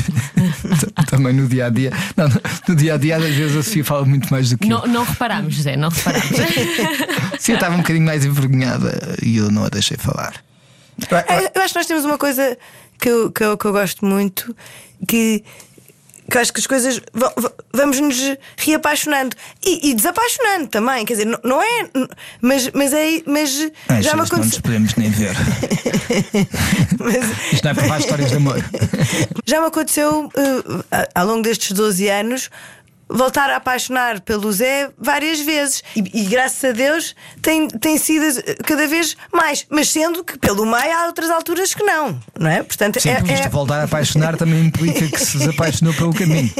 também 1.08 1.32
no 1.32 1.48
dia 1.48 1.66
a 1.66 1.70
dia. 1.70 1.90
Não, 2.16 2.28
no 2.68 2.76
dia 2.76 2.94
a 2.94 2.96
dia, 2.98 3.16
às 3.16 3.22
vezes 3.22 3.56
a 3.56 3.62
Sofia 3.62 3.84
fala 3.84 4.04
muito 4.04 4.30
mais 4.30 4.50
do 4.50 4.58
que 4.58 4.68
não, 4.68 4.82
eu. 4.84 4.88
Não 4.88 5.04
reparámos, 5.04 5.54
José, 5.54 5.76
não 5.76 5.88
reparámos. 5.88 6.28
Sim, 7.40 7.52
eu 7.52 7.56
estava 7.56 7.74
um 7.74 7.78
bocadinho 7.78 8.04
mais 8.04 8.24
envergonhada 8.24 9.16
e 9.22 9.38
eu 9.38 9.50
não 9.50 9.64
a 9.64 9.68
deixei 9.70 9.96
falar. 9.96 10.34
Eu 11.54 11.62
acho 11.62 11.72
que 11.72 11.78
nós 11.78 11.86
temos 11.86 12.04
uma 12.04 12.18
coisa 12.18 12.58
que 12.98 13.08
eu, 13.08 13.32
que 13.32 13.42
eu, 13.42 13.56
que 13.56 13.64
eu 13.64 13.72
gosto 13.72 14.04
muito 14.04 14.54
que 15.08 15.42
que 16.30 16.38
acho 16.38 16.52
que 16.52 16.60
as 16.60 16.66
coisas 16.66 17.00
vamos 17.72 18.00
nos 18.00 18.36
reapaixonando 18.56 19.36
e, 19.64 19.90
e, 19.90 19.94
desapaixonando 19.94 20.68
também, 20.68 21.04
quer 21.04 21.14
dizer, 21.14 21.26
não, 21.26 21.40
não 21.42 21.62
é, 21.62 21.90
mas, 22.40 22.70
mas 22.72 22.92
é, 22.92 23.22
mas 23.26 23.70
Às 23.88 24.04
já 24.04 24.14
me 24.14 24.22
aconteceu. 24.22 24.38
Não 24.38 24.44
nos 24.44 24.60
podemos 24.60 24.94
nem 24.94 25.10
ver. 25.10 25.34
mas... 26.98 27.52
Isto 27.52 27.64
não 27.64 27.70
é 27.70 27.74
para 27.74 27.98
histórias 27.98 28.30
de 28.30 28.36
amor. 28.36 28.64
já 29.44 29.60
me 29.60 29.66
aconteceu 29.66 30.26
uh, 30.26 30.84
ao 31.14 31.26
longo 31.26 31.42
destes 31.42 31.72
12 31.72 32.08
anos 32.08 32.50
voltar 33.10 33.50
a 33.50 33.56
apaixonar 33.56 34.20
pelo 34.20 34.50
Zé 34.52 34.90
várias 34.98 35.40
vezes. 35.40 35.82
E, 35.96 36.22
e, 36.22 36.24
graças 36.26 36.62
a 36.64 36.72
Deus 36.72 37.14
tem, 37.42 37.68
tem 37.68 37.98
sido 37.98 38.24
cada 38.64 38.86
vez 38.86 39.16
mais. 39.32 39.66
Mas 39.68 39.88
sendo 39.88 40.22
que 40.24 40.38
pelo 40.38 40.64
meio 40.64 40.96
há 40.96 41.06
outras 41.06 41.30
alturas 41.30 41.74
que 41.74 41.82
não, 41.82 42.20
não 42.38 42.48
é? 42.48 42.62
Portanto, 42.62 43.00
Sim, 43.00 43.10
é, 43.10 43.16
porque 43.16 43.32
isto 43.34 43.46
é... 43.46 43.48
voltar 43.48 43.80
a 43.80 43.84
apaixonar 43.84 44.36
também 44.36 44.64
implica 44.64 45.06
que 45.08 45.18
se 45.18 45.38
desapaixonou 45.38 45.92
pelo 45.94 46.14
caminho. 46.14 46.50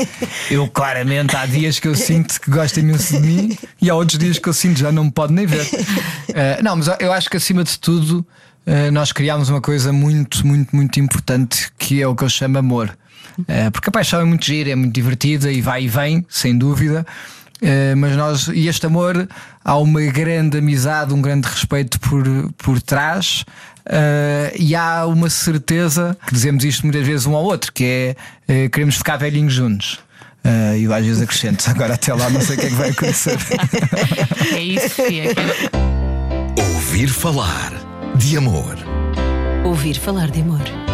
Eu, 0.51 0.69
claramente, 0.69 1.37
há 1.37 1.47
dias 1.47 1.79
que 1.79 1.87
eu 1.87 1.95
sinto 1.95 2.41
que 2.41 2.51
gosta 2.51 2.81
imenso 2.81 3.21
de 3.21 3.27
mim 3.27 3.59
e 3.81 3.89
há 3.89 3.95
outros 3.95 4.19
dias 4.19 4.39
que 4.39 4.49
eu 4.49 4.53
sinto 4.53 4.79
já 4.79 4.91
não 4.91 5.05
me 5.05 5.11
pode 5.11 5.33
nem 5.33 5.47
ver. 5.47 5.65
Uh, 5.65 6.63
não, 6.63 6.77
mas 6.77 6.89
eu 6.99 7.13
acho 7.13 7.31
que 7.31 7.37
acima 7.37 7.63
de 7.63 7.79
tudo. 7.79 8.27
Uh, 8.67 8.91
nós 8.93 9.11
criámos 9.13 9.49
uma 9.49 9.61
coisa 9.61 9.93
muito, 9.93 10.47
muito, 10.47 10.75
muito 10.75 11.01
importante 11.01 11.71
que 11.79 12.03
é 12.03 12.07
o 12.07 12.15
que 12.15 12.25
eu 12.25 12.29
chamo 12.29 12.59
amor. 12.59 12.97
Uh, 13.41 13.71
porque 13.73 13.89
a 13.89 13.93
paixão 13.93 14.21
é 14.21 14.25
muito 14.25 14.45
gira, 14.45 14.71
é 14.71 14.75
muito 14.75 14.95
divertida 14.95 15.51
e 15.51 15.61
vai 15.61 15.85
e 15.85 15.89
vem, 15.89 16.25
sem 16.29 16.57
dúvida. 16.57 17.07
Uh, 17.63 17.97
mas 17.97 18.17
nós, 18.17 18.49
e 18.49 18.69
este 18.69 18.87
amor, 18.87 19.29
há 19.65 19.77
uma 19.77 20.01
grande 20.03 20.59
amizade, 20.59 21.13
um 21.13 21.21
grande 21.21 21.47
respeito 21.47 22.01
por, 22.01 22.25
por 22.57 22.81
trás. 22.81 23.45
Uh, 23.87 24.55
e 24.59 24.75
há 24.75 25.07
uma 25.07 25.29
certeza 25.29 26.17
que 26.27 26.35
dizemos 26.35 26.65
isto 26.65 26.83
muitas 26.85 27.07
vezes 27.07 27.27
um 27.27 27.35
ao 27.35 27.45
outro, 27.45 27.73
que 27.73 28.17
é 28.49 28.69
queremos 28.69 28.97
ficar 28.97 29.17
velhinhos 29.17 29.53
juntos. 29.53 29.99
Uh, 30.45 30.77
e 30.77 30.85
eu 30.85 30.95
às 30.95 31.05
vezes 31.05 31.23
acrescento, 31.23 31.69
agora 31.69 31.95
até 31.95 32.13
lá 32.15 32.31
não 32.31 32.41
sei 32.41 32.57
o 32.57 32.61
que 32.61 32.67
é 32.67 32.69
que 32.71 32.75
vai 32.75 32.91
acontecer. 32.91 33.39
é 34.55 34.61
isso, 34.61 34.89
Fia. 34.91 35.35
Ouvir 36.75 37.09
falar 37.09 37.73
de 38.15 38.37
amor. 38.37 38.77
Ouvir 39.65 39.99
falar 39.99 40.31
de 40.31 40.41
amor. 40.41 40.90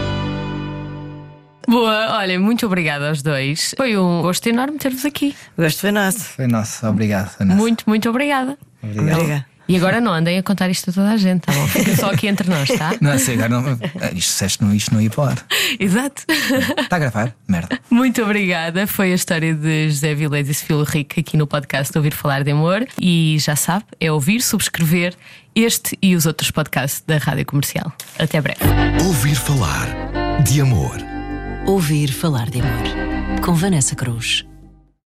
Boa, 1.67 2.19
olha, 2.19 2.39
muito 2.39 2.67
obrigada 2.67 3.09
aos 3.09 3.23
dois. 3.23 3.75
Foi 3.77 3.97
um 3.97 4.23
gosto 4.23 4.47
enorme 4.49 4.79
ter-vos 4.79 5.05
aqui. 5.05 5.35
O 5.57 5.63
gosto 5.63 5.81
foi 5.81 5.91
nosso. 5.91 6.21
Foi 6.21 6.47
nosso, 6.47 6.87
obrigado. 6.87 7.29
Foi 7.31 7.45
nosso. 7.47 7.59
Muito, 7.59 7.85
muito 7.87 8.09
obrigada. 8.09 8.57
Obrigado. 8.83 9.21
Obrigada. 9.21 9.57
E 9.69 9.77
agora 9.77 10.01
não 10.01 10.13
andem 10.13 10.39
a 10.39 10.43
contar 10.45 10.71
isto 10.71 10.91
a 10.91 10.93
toda 10.93 11.11
a 11.11 11.17
gente, 11.17 11.41
tá 11.41 11.53
bom? 11.53 11.67
Fica 11.67 11.97
só 11.97 12.11
aqui 12.13 12.29
entre 12.29 12.49
nós, 12.49 12.69
tá? 12.69 12.95
Não 13.01 13.11
é 13.11 13.15
assim, 13.15 13.33
agora 13.33 13.49
não. 13.49 13.73
Isto, 13.73 14.15
disseste, 14.15 14.63
não, 14.63 14.73
isto 14.73 14.95
não 14.95 15.01
ia 15.01 15.11
para. 15.11 15.39
Exato. 15.81 16.23
Está 16.81 16.97
a 16.97 16.99
gravar? 17.01 17.35
Merda. 17.49 17.81
Muito 17.91 18.23
obrigada. 18.23 18.87
Foi 18.87 19.11
a 19.11 19.15
história 19.17 19.53
de 19.53 19.89
José 19.89 20.15
Vilés 20.15 20.49
e 20.49 20.55
Sofia 20.55 20.85
Rico 20.85 21.19
aqui 21.19 21.37
no 21.37 21.49
podcast 21.49 21.97
Ouvir 21.99 22.15
Falar 22.15 22.45
de 22.45 22.53
Amor. 22.53 22.87
E 23.01 23.39
já 23.41 23.57
sabe, 23.57 23.85
é 23.99 24.11
ouvir, 24.13 24.41
subscrever 24.41 25.15
este 25.55 25.99
e 26.01 26.15
os 26.15 26.27
outros 26.27 26.53
podcasts 26.53 27.03
da 27.05 27.19
Rádio 27.19 27.45
Comercial. 27.47 27.93
Até 28.19 28.41
breve. 28.41 28.61
Ouvir 29.05 29.35
falar 29.35 29.89
de 30.45 30.61
amor. 30.61 31.16
Ouvir 31.67 32.13
falar 32.13 32.49
de 32.49 32.61
amor. 32.61 33.41
Com 33.45 33.53
Vanessa 33.53 33.97
Cruz. 33.97 34.47